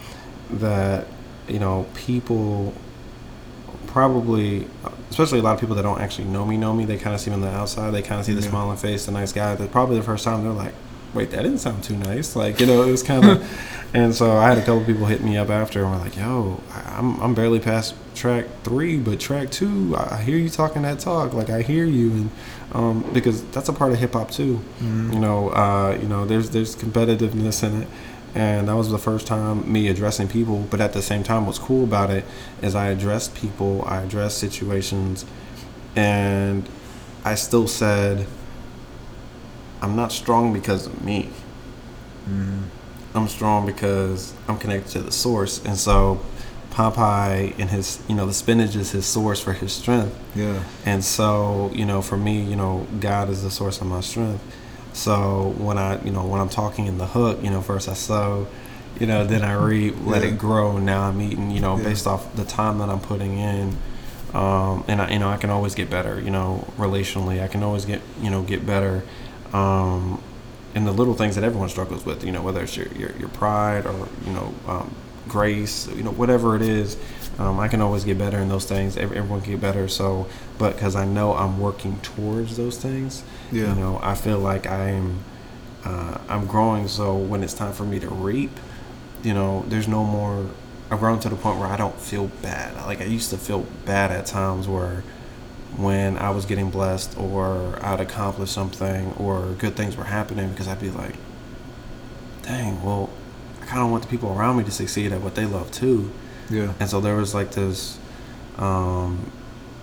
that 0.59 1.07
you 1.49 1.59
know 1.59 1.87
people 1.95 2.73
probably 3.87 4.67
especially 5.11 5.41
a 5.41 5.43
lot 5.43 5.55
of 5.55 5.61
people 5.61 5.75
that 5.75 5.83
don't 5.83 6.01
actually 6.01 6.25
know 6.27 6.45
me 6.47 6.57
know 6.57 6.73
me 6.73 6.85
they 6.85 6.97
kind 6.97 7.15
of 7.15 7.21
see 7.21 7.31
me 7.31 7.35
on 7.35 7.41
the 7.41 7.49
outside 7.49 7.91
they 7.91 8.03
kind 8.03 8.21
of 8.21 8.27
see 8.27 8.33
the 8.35 8.41
Yeah. 8.43 8.49
smiling 8.51 8.77
face 8.77 9.07
the 9.07 9.13
nice 9.13 9.33
guy 9.33 9.55
that's 9.57 9.71
probably 9.73 9.97
the 9.97 10.03
first 10.05 10.25
time 10.25 10.43
they're 10.43 10.53
like 10.53 10.75
wait 11.13 11.31
that 11.33 11.43
didn't 11.43 11.59
sound 11.59 11.83
too 11.83 11.97
nice 11.97 12.37
like 12.37 12.61
you 12.61 12.67
know 12.67 12.83
it 12.85 12.91
was 12.91 13.03
kind 13.03 13.25
of 13.29 13.91
and 13.95 14.15
so 14.15 14.37
i 14.37 14.49
had 14.49 14.59
a 14.59 14.61
couple 14.61 14.85
people 14.85 15.07
hit 15.07 15.23
me 15.25 15.37
up 15.37 15.51
after 15.51 15.83
and 15.83 15.91
were 15.91 15.99
like 15.99 16.17
yo 16.17 16.61
i'm, 16.87 17.21
I'm 17.21 17.35
barely 17.35 17.59
past 17.59 17.95
track 18.15 18.45
three 18.63 18.97
but 18.97 19.19
track 19.19 19.51
two 19.51 19.97
i 19.97 20.19
hear 20.23 20.37
you 20.37 20.49
talking 20.49 20.83
that 20.83 21.01
talk 21.01 21.33
like 21.33 21.51
i 21.51 21.63
hear 21.63 21.85
you 21.85 22.11
and 22.13 22.31
um, 22.73 23.05
because 23.13 23.43
that's 23.47 23.69
a 23.69 23.73
part 23.73 23.91
of 23.91 23.99
hip-hop 23.99 24.31
too. 24.31 24.61
You 24.81 24.87
know 25.19 25.49
uh, 25.49 25.99
you 26.01 26.07
know 26.07 26.25
there's 26.25 26.51
there's 26.51 26.77
competitiveness 26.77 27.65
in 27.65 27.83
it 27.83 27.89
and 28.35 28.69
that 28.69 28.75
was 28.75 28.91
the 28.91 28.99
first 28.99 29.27
time 29.27 29.71
me 29.71 29.89
addressing 29.89 30.29
people 30.29 30.67
but 30.71 30.81
at 30.81 30.93
the 30.93 31.03
same 31.03 31.23
time 31.23 31.47
what's 31.47 31.59
cool 31.59 31.85
about 31.85 32.11
it 32.11 32.25
is 32.63 32.75
i 32.75 32.89
addressed 32.89 33.35
people 33.35 33.85
i 33.87 34.03
addressed 34.03 34.39
situations 34.39 35.25
and 35.97 36.69
i 37.25 37.35
still 37.35 37.67
said 37.67 38.27
i'm 39.83 39.97
not 39.97 40.13
strong 40.13 40.53
because 40.53 40.87
of 40.87 41.05
me 41.05 41.29
mm-hmm. 42.29 42.63
i'm 43.15 43.27
strong 43.29 43.67
because 43.67 44.33
i'm 44.47 44.59
connected 44.59 44.91
to 44.93 45.01
the 45.01 45.13
source 45.13 45.65
and 45.65 45.77
so 45.77 46.21
popeye 46.71 47.53
and 47.59 47.71
his 47.71 48.01
you 48.09 48.15
know 48.15 48.27
the 48.27 48.33
spinach 48.33 48.77
is 48.77 48.93
his 48.93 49.05
source 49.05 49.41
for 49.41 49.53
his 49.53 49.73
strength 49.73 50.17
Yeah. 50.37 50.63
and 50.87 51.05
so, 51.05 51.71
you 51.75 51.85
know, 51.85 52.01
for 52.01 52.17
me, 52.17 52.41
you 52.43 52.55
know, 52.55 52.87
God 53.01 53.29
is 53.29 53.43
the 53.43 53.51
source 53.51 53.81
of 53.81 53.89
my 53.89 54.01
strength. 54.01 54.41
So 54.93 55.55
when 55.59 55.79
I, 55.79 56.03
you 56.05 56.11
know, 56.11 56.25
when 56.27 56.41
I'm 56.41 56.49
talking 56.49 56.87
in 56.87 56.99
the 56.99 57.07
hook, 57.07 57.39
you 57.43 57.51
know, 57.51 57.61
first 57.63 57.89
I 57.89 57.95
sow, 57.95 58.47
you 58.99 59.07
know, 59.07 59.25
then 59.27 59.43
I 59.43 59.53
reap, 59.55 59.95
let 60.05 60.23
Yeah. 60.23 60.29
it 60.29 60.39
grow. 60.39 60.77
and 60.77 60.87
Now 60.87 61.03
I'm 61.03 61.21
eating, 61.21 61.51
you 61.51 61.61
know, 61.61 61.77
Yeah. 61.77 61.85
based 61.85 62.07
off 62.07 62.35
the 62.35 62.45
time 62.45 62.79
that 62.79 62.89
I'm 62.89 63.01
putting 63.01 63.39
in. 63.39 63.77
Um, 64.35 64.85
and 64.89 65.01
I, 65.03 65.11
you 65.11 65.19
know, 65.19 65.29
I 65.31 65.37
can 65.37 65.51
always 65.51 65.75
get 65.75 65.91
better, 65.91 66.21
you 66.21 66.31
know, 66.31 66.67
relationally. 66.79 67.43
I 67.43 67.49
can 67.49 67.63
always 67.63 67.85
get, 67.85 68.01
you 68.23 68.31
know, 68.31 68.43
get 68.43 68.65
better 68.67 69.03
um, 69.53 70.21
and 70.75 70.87
the 70.87 70.93
little 70.93 71.15
things 71.15 71.35
that 71.35 71.43
everyone 71.43 71.69
struggles 71.69 72.07
with. 72.07 72.25
You 72.25 72.31
know, 72.33 72.43
whether 72.43 72.63
it's 72.63 72.77
your 72.77 72.87
your, 72.97 73.11
your 73.19 73.29
pride 73.31 73.87
or 73.87 74.07
you 74.27 74.33
know 74.33 74.55
um, 74.69 74.95
grace, 75.29 75.89
you 75.97 76.03
know, 76.05 76.13
whatever 76.13 76.55
it 76.55 76.63
is. 76.63 76.97
Um, 77.41 77.59
I 77.59 77.69
can 77.69 77.81
always 77.81 78.05
get 78.05 78.19
better 78.19 78.39
in 78.39 78.51
those 78.51 78.67
things. 78.67 78.99
Everyone 78.99 79.41
can 79.41 79.53
get 79.53 79.61
better. 79.63 79.89
So, 79.89 80.27
but 80.59 80.75
because 80.75 80.95
I 80.95 81.07
know 81.07 81.33
I'm 81.35 81.59
working 81.59 81.99
towards 82.03 82.57
those 82.59 82.77
things, 82.77 83.23
Yeah. 83.51 83.75
you 83.75 83.81
know, 83.81 83.99
I 84.03 84.15
feel 84.15 84.39
like 84.39 84.67
I'm 84.67 85.21
uh, 85.85 86.19
I'm 86.29 86.47
growing. 86.47 86.87
So 86.87 87.17
when 87.17 87.43
it's 87.43 87.55
time 87.55 87.73
for 87.73 87.85
me 87.85 87.99
to 88.01 88.09
reap, 88.09 88.51
you 89.23 89.33
know, 89.33 89.65
there's 89.69 89.89
no 89.89 90.05
more. 90.05 90.47
I've 90.91 90.99
grown 91.01 91.19
to 91.21 91.29
the 91.31 91.37
point 91.37 91.59
where 91.59 91.69
I 91.69 91.77
don't 91.79 91.99
feel 91.99 92.27
bad. 92.43 92.75
Like 92.85 93.01
I 93.01 93.05
used 93.05 93.31
to 93.31 93.39
feel 93.39 93.65
bad 93.87 94.11
at 94.11 94.27
times 94.27 94.69
where 94.69 95.03
when 95.77 96.19
I 96.19 96.31
was 96.31 96.45
getting 96.45 96.69
blessed 96.69 97.17
or 97.17 97.79
I'd 97.81 98.01
accomplished 98.01 98.53
something 98.53 99.13
or 99.19 99.55
good 99.57 99.77
things 99.77 99.97
were 99.97 100.05
happening 100.05 100.51
because 100.51 100.67
I'd 100.69 100.81
be 100.81 100.91
like, 100.91 101.15
dang, 102.43 102.83
well, 102.83 103.09
I 103.63 103.67
kind 103.67 103.83
of 103.85 103.91
want 103.91 104.03
the 104.03 104.09
people 104.11 104.33
around 104.37 104.57
me 104.59 104.65
to 104.65 104.71
succeed 104.71 105.13
at 105.13 105.21
what 105.23 105.37
they 105.37 105.47
love 105.47 105.71
too. 105.71 106.11
Yeah. 106.51 106.75
And 106.81 106.91
so 106.91 107.01
there 107.01 107.17
was 107.17 107.33
like 107.33 107.53
this 107.53 107.99
um, 108.59 109.31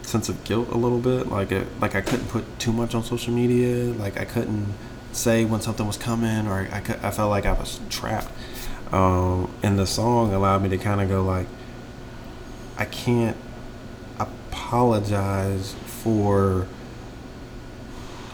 sense 0.02 0.30
of 0.30 0.44
guilt 0.44 0.70
a 0.70 0.78
little 0.78 1.00
bit, 1.00 1.28
like 1.28 1.52
it, 1.52 1.68
like 1.80 1.96
I 1.96 2.02
couldn't 2.02 2.28
put 2.28 2.60
too 2.60 2.74
much 2.74 2.94
on 2.94 3.04
social 3.04 3.34
media, 3.34 3.94
like 3.94 4.20
I 4.20 4.26
couldn't 4.26 4.74
say 5.14 5.46
when 5.46 5.62
something 5.62 5.88
was 5.88 5.98
coming, 5.98 6.48
or 6.48 6.68
I, 6.72 6.78
I 7.02 7.12
felt 7.12 7.30
like 7.30 7.46
I 7.46 7.54
was 7.54 7.80
trapped. 7.90 8.32
Um, 8.92 9.52
and 9.64 9.80
the 9.80 9.88
song 9.88 10.34
allowed 10.34 10.62
me 10.62 10.70
to 10.70 10.78
kind 10.78 11.02
of 11.02 11.10
go 11.10 11.24
like, 11.24 11.48
I 12.78 12.86
can't 12.86 13.38
apologize 14.20 15.74
for. 15.86 16.68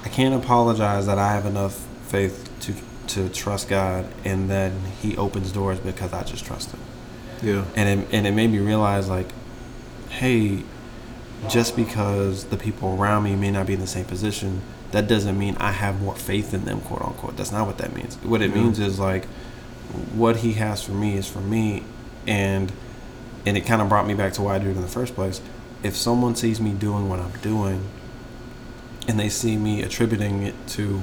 I 0.04 0.10
can't 0.10 0.36
apologize 0.36 1.06
that 1.06 1.17
I 1.17 1.32
have 1.32 1.46
enough 1.46 1.88
faith 2.08 2.50
to 2.62 2.74
to 3.13 3.30
trust 3.30 3.69
God, 3.69 4.06
and 4.26 4.50
then 4.50 4.82
He 5.02 5.15
opens 5.17 5.52
doors 5.52 5.80
because 5.80 6.13
I 6.13 6.24
just 6.24 6.46
trust 6.46 6.72
Him 6.72 6.80
Yeah. 7.43 7.65
and 7.75 8.01
it, 8.01 8.08
and 8.13 8.25
it 8.25 8.32
made 8.32 8.49
me 8.51 8.60
realize 8.60 9.10
like 9.10 9.27
hey 10.10 10.63
just 11.49 11.75
because 11.75 12.45
the 12.45 12.58
people 12.58 12.97
around 12.97 13.23
me 13.23 13.36
may 13.36 13.51
not 13.51 13.67
be 13.67 13.73
in 13.73 13.79
the 13.82 13.88
same 13.88 14.06
position 14.06 14.62
that 14.91 15.08
doesn't 15.08 15.38
mean 15.38 15.58
i 15.60 15.71
have 15.71 16.01
more 16.01 16.15
faith 16.15 16.53
in 16.53 16.65
them 16.65 16.79
quote 16.82 17.01
unquote. 17.01 17.36
That's 17.36 17.51
not 17.51 17.65
what 17.65 17.77
that 17.79 17.93
means. 17.93 18.15
What 18.17 18.41
it 18.41 18.56
means 18.56 18.79
is 18.79 18.99
like 18.99 19.25
what 20.13 20.38
he 20.38 20.53
has 20.53 20.84
for 20.84 20.91
me 20.91 21.17
is 21.17 21.27
for 21.27 21.39
me. 21.41 21.84
And 22.27 22.71
and 23.45 23.58
it 23.58 23.62
kind 23.62 23.82
of 23.82 23.89
brought 23.89 24.08
me 24.08 24.13
back 24.13 24.34
to 24.34 24.41
why 24.41 24.56
i 24.56 24.60
do 24.60 24.67
it 24.67 24.75
in 24.75 24.82
the 24.82 24.88
first 24.88 25.15
place. 25.15 25.41
If 25.82 25.95
someone 25.95 26.36
sees 26.36 26.62
me 26.62 26.73
doing 26.73 27.10
what 27.10 27.19
i'm 27.19 27.32
doing 27.41 27.84
and 29.08 29.19
they 29.19 29.29
see 29.29 29.58
me 29.58 29.82
attributing 29.82 30.43
it 30.43 30.56
to 30.67 31.01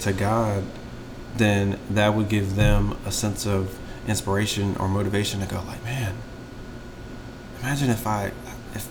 to 0.00 0.12
god 0.12 0.62
then 1.36 1.78
that 1.90 2.14
would 2.14 2.28
give 2.28 2.54
them 2.54 2.96
a 3.06 3.10
sense 3.10 3.46
of 3.46 3.78
inspiration 4.08 4.76
or 4.76 4.88
motivation 4.88 5.40
to 5.40 5.46
go 5.46 5.62
like 5.66 5.82
man 5.84 6.14
imagine 7.60 7.90
if 7.90 8.06
i 8.06 8.32
if 8.74 8.88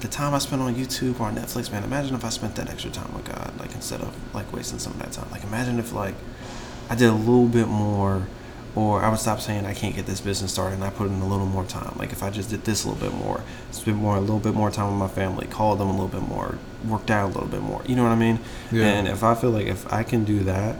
the 0.00 0.08
time 0.08 0.34
i 0.34 0.38
spent 0.38 0.60
on 0.62 0.74
youtube 0.74 1.18
or 1.20 1.26
on 1.26 1.36
netflix 1.36 1.70
man 1.70 1.84
imagine 1.84 2.14
if 2.14 2.24
i 2.24 2.28
spent 2.28 2.54
that 2.56 2.68
extra 2.70 2.90
time 2.90 3.12
with 3.14 3.24
god 3.24 3.52
like 3.58 3.74
instead 3.74 4.00
of 4.00 4.14
like 4.34 4.50
wasting 4.52 4.78
some 4.78 4.92
of 4.92 4.98
that 4.98 5.12
time. 5.12 5.30
Like 5.30 5.44
imagine 5.44 5.78
if 5.78 5.92
like 5.92 6.14
i 6.90 6.94
did 6.94 7.08
a 7.08 7.12
little 7.14 7.46
bit 7.46 7.68
more 7.68 8.26
or 8.74 9.02
i 9.02 9.08
would 9.08 9.18
stop 9.18 9.40
saying 9.40 9.64
i 9.64 9.72
can't 9.72 9.94
get 9.94 10.06
this 10.06 10.20
business 10.20 10.52
started 10.52 10.74
and 10.74 10.84
i 10.84 10.90
put 10.90 11.06
in 11.06 11.20
a 11.20 11.26
little 11.28 11.46
more 11.46 11.64
time. 11.64 11.94
Like 11.98 12.12
if 12.12 12.22
i 12.22 12.30
just 12.30 12.50
did 12.50 12.64
this 12.64 12.84
a 12.84 12.88
little 12.90 13.08
bit 13.10 13.16
more 13.16 13.42
spend 13.70 13.96
more 13.96 14.16
a 14.16 14.20
little 14.20 14.40
bit 14.40 14.54
more 14.54 14.70
time 14.70 14.90
with 14.90 14.98
my 14.98 15.08
family 15.08 15.46
called 15.46 15.78
them 15.78 15.88
a 15.88 15.92
little 15.92 16.08
bit 16.08 16.22
more 16.22 16.58
worked 16.84 17.10
out 17.10 17.26
a 17.26 17.32
little 17.32 17.48
bit 17.48 17.62
more 17.62 17.82
you 17.86 17.96
know 17.96 18.02
what 18.02 18.12
i 18.12 18.16
mean? 18.16 18.38
Yeah. 18.72 18.86
and 18.86 19.08
if 19.08 19.22
i 19.22 19.34
feel 19.34 19.50
like 19.50 19.66
if 19.66 19.90
i 19.92 20.02
can 20.02 20.24
do 20.24 20.40
that 20.40 20.76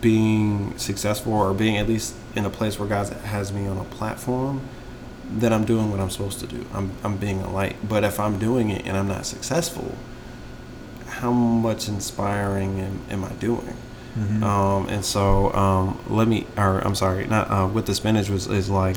being 0.00 0.76
successful 0.78 1.32
or 1.32 1.52
being 1.54 1.76
at 1.76 1.88
least 1.88 2.14
in 2.34 2.44
a 2.44 2.50
place 2.50 2.78
where 2.78 2.88
God 2.88 3.08
has 3.08 3.52
me 3.52 3.66
on 3.66 3.78
a 3.78 3.84
platform, 3.84 4.60
then 5.30 5.52
I'm 5.52 5.64
doing 5.64 5.90
what 5.90 6.00
I'm 6.00 6.10
supposed 6.10 6.40
to 6.40 6.46
do. 6.46 6.64
I'm, 6.72 6.92
I'm 7.04 7.16
being 7.16 7.40
a 7.42 7.50
light. 7.50 7.76
But 7.88 8.04
if 8.04 8.18
I'm 8.20 8.38
doing 8.38 8.70
it 8.70 8.86
and 8.86 8.96
I'm 8.96 9.08
not 9.08 9.26
successful, 9.26 9.94
how 11.06 11.32
much 11.32 11.88
inspiring 11.88 12.80
am, 12.80 13.00
am 13.10 13.24
I 13.24 13.30
doing? 13.32 13.74
Mhm. 14.16 14.42
Um, 14.42 14.88
and 14.88 15.04
so 15.04 15.52
um, 15.54 15.98
let 16.08 16.26
me, 16.28 16.46
or 16.56 16.78
I'm 16.80 16.94
sorry, 16.94 17.26
not 17.26 17.50
uh, 17.50 17.66
with 17.66 17.86
the 17.86 17.94
spinach 17.94 18.28
was 18.28 18.46
is 18.46 18.68
like, 18.70 18.96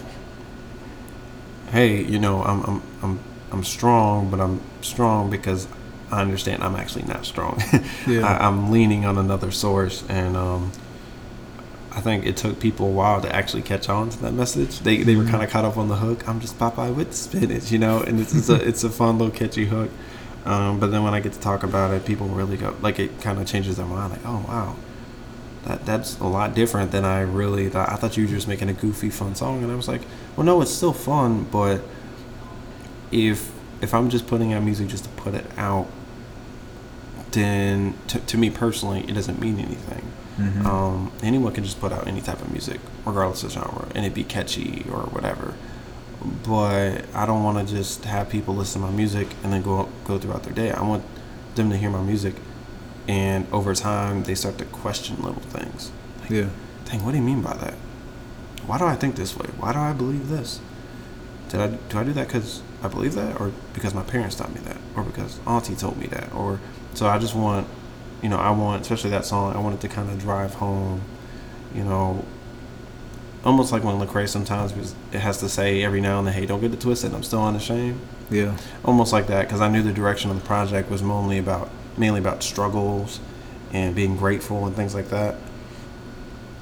hey, 1.72 2.04
you 2.04 2.20
know, 2.20 2.44
I'm 2.44 2.64
I'm 2.64 2.82
I'm 3.04 3.20
I'm 3.52 3.64
strong, 3.64 4.30
but 4.32 4.40
I'm 4.40 4.62
strong 4.82 5.30
because 5.30 5.68
I 6.12 6.22
understand 6.22 6.64
I'm 6.64 6.76
actually 6.76 7.04
not 7.04 7.26
strong. 7.26 7.62
Yeah. 8.08 8.26
I, 8.26 8.48
I'm 8.48 8.72
leaning 8.72 9.06
on 9.06 9.18
another 9.18 9.52
source, 9.52 10.04
and 10.10 10.36
um, 10.36 10.72
I 11.94 12.00
think 12.00 12.26
it 12.26 12.38
took 12.38 12.60
people 12.60 12.88
a 12.88 12.92
while 12.92 13.22
to 13.22 13.36
actually 13.36 13.64
catch 13.64 13.90
on 13.90 14.10
to 14.10 14.22
that 14.22 14.34
message. 14.34 14.80
They 14.80 15.04
they 15.04 15.16
were 15.16 15.26
kind 15.26 15.44
of 15.44 15.50
caught 15.50 15.66
up 15.66 15.78
on 15.78 15.90
the 15.90 15.98
hook. 15.98 16.28
I'm 16.28 16.40
just 16.40 16.58
Popeye 16.58 16.94
with 16.96 17.14
spinach, 17.14 17.72
you 17.72 17.80
know, 17.80 18.00
and 18.02 18.20
it's, 18.20 18.34
it's 18.34 18.50
a 18.50 18.56
it's 18.56 18.84
a 18.84 18.90
fun 18.90 19.18
little 19.18 19.34
catchy 19.34 19.66
hook. 19.66 19.90
Um, 20.46 20.80
but 20.80 20.88
then 20.88 21.04
when 21.04 21.14
I 21.14 21.20
get 21.20 21.34
to 21.34 21.40
talk 21.40 21.64
about 21.64 21.94
it, 21.94 22.06
people 22.06 22.28
really 22.28 22.58
go 22.58 22.76
like 22.82 22.98
it 22.98 23.20
kind 23.22 23.40
of 23.40 23.46
changes 23.46 23.76
their 23.78 23.86
mind. 23.86 24.14
Like, 24.14 24.26
oh 24.26 24.46
wow, 24.48 24.76
that 25.66 25.86
that's 25.86 26.18
a 26.20 26.28
lot 26.28 26.56
different 26.56 26.92
than 26.92 27.04
I 27.04 27.22
really 27.22 27.68
thought. 27.68 27.90
I 27.92 27.96
thought 27.98 28.16
you 28.16 28.26
were 28.26 28.32
just 28.32 28.48
making 28.48 28.70
a 28.70 28.74
goofy, 28.74 29.10
fun 29.10 29.36
song, 29.36 29.62
and 29.62 29.72
I 29.72 29.76
was 29.76 29.90
like, 29.90 30.02
well, 30.38 30.46
no, 30.46 30.62
it's 30.62 30.72
still 30.72 30.94
fun, 30.94 31.44
but 31.52 31.82
if 33.12 33.52
if 33.82 33.94
I'm 33.94 34.10
just 34.10 34.28
putting 34.28 34.54
out 34.54 34.64
music 34.64 34.88
just 34.88 35.04
to 35.04 35.10
put 35.12 35.34
it 35.34 35.46
out, 35.58 35.88
then 37.32 37.96
to, 38.08 38.20
to 38.20 38.38
me 38.38 38.50
personally, 38.50 39.02
it 39.02 39.14
doesn't 39.14 39.42
mean 39.42 39.60
anything. 39.60 40.04
Mhm. 40.40 40.66
Um, 40.66 41.12
anyone 41.22 41.54
can 41.54 41.64
just 41.64 41.80
put 41.80 41.92
out 41.92 42.08
any 42.08 42.22
type 42.22 42.42
of 42.42 42.52
music, 42.52 42.80
regardless 43.06 43.44
of 43.44 43.52
genre, 43.52 43.88
and 43.96 44.06
it 44.06 44.14
be 44.14 44.24
catchy 44.24 44.86
or 44.92 45.02
whatever. 45.12 45.54
But 46.48 47.06
I 47.14 47.26
don't 47.26 47.44
want 47.44 47.68
to 47.68 47.76
just 47.76 48.06
have 48.06 48.30
people 48.30 48.56
listen 48.56 48.82
to 48.82 48.88
my 48.88 48.94
music 48.94 49.28
and 49.44 49.52
then 49.52 49.62
go 49.64 49.90
go 50.06 50.18
throughout 50.18 50.44
their 50.44 50.54
day. 50.54 50.72
I 50.72 50.82
want 50.84 51.04
them 51.56 51.70
to 51.72 51.78
hear 51.78 51.90
my 51.90 52.02
music, 52.02 52.36
and 53.08 53.46
over 53.52 53.74
time 53.74 54.24
they 54.24 54.36
start 54.36 54.58
to 54.60 54.66
question 54.66 55.18
little 55.22 55.42
things. 55.42 55.92
yeah. 56.30 56.48
Dang, 56.86 57.04
what 57.06 57.12
do 57.12 57.18
you 57.18 57.24
mean 57.24 57.42
by 57.42 57.54
that? 57.56 57.74
Why 58.68 58.78
do 58.78 58.86
I 58.86 58.96
think 58.96 59.16
this 59.16 59.36
way? 59.36 59.48
Why 59.58 59.72
do 59.74 59.80
I 59.80 59.94
believe 59.94 60.30
this? 60.30 60.60
Did 61.50 61.60
I 61.62 61.68
do 61.68 61.98
I 62.00 62.04
do 62.04 62.14
that 62.14 62.28
because 62.28 62.62
I 62.84 62.88
believe 62.88 63.16
that, 63.16 63.40
or 63.40 63.52
because 63.74 63.94
my 63.94 64.04
parents 64.04 64.36
taught 64.36 64.54
me 64.54 64.62
that, 64.66 64.78
or 64.96 65.04
because 65.04 65.40
Auntie 65.48 65.76
told 65.76 65.98
me 65.98 66.08
that, 66.08 66.34
or 66.34 66.60
so 66.94 67.08
I 67.08 67.18
just 67.18 67.36
want, 67.36 67.68
you 68.22 68.30
know, 68.30 68.38
I 68.38 68.52
want 68.52 68.82
especially 68.82 69.10
that 69.12 69.26
song. 69.26 69.56
I 69.56 69.60
want 69.60 69.76
it 69.76 69.82
to 69.82 69.88
kind 69.88 70.10
of 70.10 70.20
drive 70.20 70.56
home, 70.56 71.02
you 71.74 71.84
know, 71.84 72.24
almost 73.44 73.72
like 73.72 73.84
when 73.84 73.96
Lecrae 74.00 74.28
sometimes 74.28 74.74
it 75.12 75.20
has 75.20 75.38
to 75.40 75.50
say 75.50 75.84
every 75.84 76.02
now 76.02 76.20
and 76.20 76.28
then, 76.28 76.34
"Hey, 76.34 76.46
don't 76.46 76.62
get 76.62 76.74
it 76.74 76.80
twisted. 76.80 77.14
I'm 77.14 77.24
still 77.24 77.44
unashamed." 77.44 78.00
Yeah. 78.30 78.56
almost 78.86 79.12
like 79.12 79.28
that 79.28 79.48
because 79.48 79.60
I 79.60 79.68
knew 79.68 79.84
the 79.84 79.92
direction 79.92 80.32
of 80.32 80.40
the 80.40 80.46
project 80.48 80.90
was 80.90 81.04
mainly 81.04 81.38
about 81.38 81.70
mainly 81.98 82.20
about 82.20 82.44
struggles 82.44 83.20
and 83.74 83.94
being 83.94 84.16
grateful 84.16 84.66
and 84.66 84.76
things 84.76 84.96
like 84.96 85.10
that. 85.10 85.36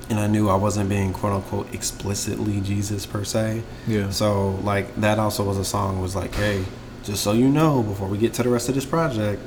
And 0.10 0.20
I 0.20 0.26
knew 0.26 0.50
I 0.50 0.56
wasn't 0.56 0.90
being 0.90 1.14
quote 1.14 1.34
unquote 1.34 1.72
explicitly 1.74 2.60
Jesus 2.62 3.06
per 3.06 3.24
se. 3.24 3.62
Yeah. 3.86 4.10
So 4.10 4.52
like 4.64 4.96
that 4.96 5.20
also 5.20 5.44
was 5.44 5.58
a 5.58 5.66
song 5.66 6.02
was 6.02 6.16
like, 6.16 6.34
hey, 6.34 6.66
just 7.04 7.24
so 7.24 7.34
you 7.34 7.48
know, 7.50 7.84
before 7.84 8.08
we 8.08 8.18
get 8.18 8.34
to 8.36 8.44
the 8.44 8.50
rest 8.50 8.70
of 8.70 8.76
this 8.76 8.86
project, 8.86 9.42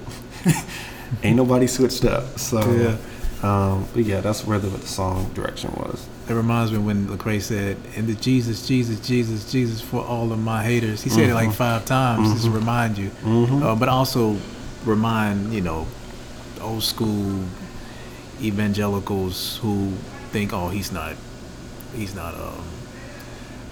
ain't 1.22 1.36
nobody 1.36 1.66
switched 1.66 2.04
up. 2.04 2.38
So 2.38 2.60
Yeah. 2.70 2.96
um, 3.42 3.86
but 3.92 4.04
yeah, 4.04 4.20
that's 4.20 4.46
where 4.46 4.58
the, 4.58 4.68
the 4.68 4.86
song 4.86 5.30
direction 5.34 5.70
was. 5.76 6.06
It 6.28 6.34
reminds 6.34 6.70
me 6.72 6.78
when 6.78 7.06
Lecrae 7.08 7.42
said, 7.42 7.76
"And 7.96 8.06
the 8.06 8.14
Jesus, 8.14 8.66
Jesus, 8.66 9.00
Jesus, 9.00 9.50
Jesus 9.50 9.80
for 9.80 10.00
all 10.04 10.32
of 10.32 10.38
my 10.38 10.62
haters." 10.62 11.02
He 11.02 11.10
said 11.10 11.28
it 11.28 11.34
like 11.34 11.48
Mhm. 11.50 11.54
five 11.54 11.84
times 11.84 12.32
just 12.32 12.44
to 12.44 12.50
remind 12.50 12.96
you, 12.96 13.10
Mhm. 13.24 13.62
uh, 13.62 13.74
but 13.74 13.88
also 13.88 14.36
remind 14.86 15.52
you 15.52 15.60
know 15.60 15.86
old 16.60 16.82
school 16.84 17.40
evangelicals 18.40 19.58
who 19.62 19.92
think, 20.30 20.52
"Oh, 20.52 20.68
he's 20.68 20.92
not, 20.92 21.14
he's 21.94 22.14
not 22.14 22.34
um, 22.34 22.64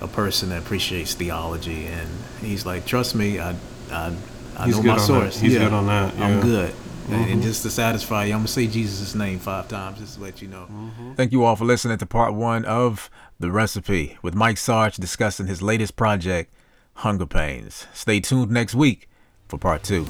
a 0.00 0.08
person 0.08 0.48
that 0.50 0.58
appreciates 0.58 1.14
theology," 1.14 1.86
and 1.86 2.08
he's 2.42 2.66
like, 2.66 2.86
"Trust 2.86 3.14
me, 3.14 3.38
I, 3.38 3.54
I, 3.92 4.12
I 4.58 4.66
He's 4.66 4.76
know 4.76 4.82
my 4.82 4.90
on 4.90 4.96
that. 4.98 5.00
source. 5.06 5.38
He's 5.40 5.56
good 5.56 5.72
on 5.72 5.86
that, 5.86 6.14
I'm 6.18 6.40
good." 6.40 6.72
And- 7.08 7.14
And 7.14 7.24
mm-hmm. 7.26 7.40
just 7.42 7.62
to 7.64 7.70
satisfy 7.70 8.24
you, 8.26 8.32
I'm 8.34 8.40
gonna 8.40 8.48
say 8.48 8.66
Jesus' 8.66 9.14
name 9.14 9.38
five 9.38 9.68
times 9.68 9.98
just 9.98 10.14
to 10.16 10.22
let 10.22 10.40
you 10.42 10.48
know. 10.48 10.66
Mm-hmm. 10.70 11.14
Thank 11.14 11.32
you 11.32 11.44
all 11.44 11.56
for 11.56 11.64
listening 11.64 11.98
to 11.98 12.06
part 12.06 12.34
one 12.34 12.64
of 12.64 13.10
The 13.40 13.50
Recipe 13.50 14.18
with 14.22 14.34
Mike 14.34 14.58
Sarge 14.58 14.96
discussing 14.96 15.46
his 15.46 15.60
latest 15.62 15.96
project, 15.96 16.52
Hunger 16.94 17.26
Pains. 17.26 17.86
Stay 17.92 18.20
tuned 18.20 18.50
next 18.50 18.74
week 18.74 19.08
for 19.48 19.58
part 19.58 19.82
two. 19.82 20.06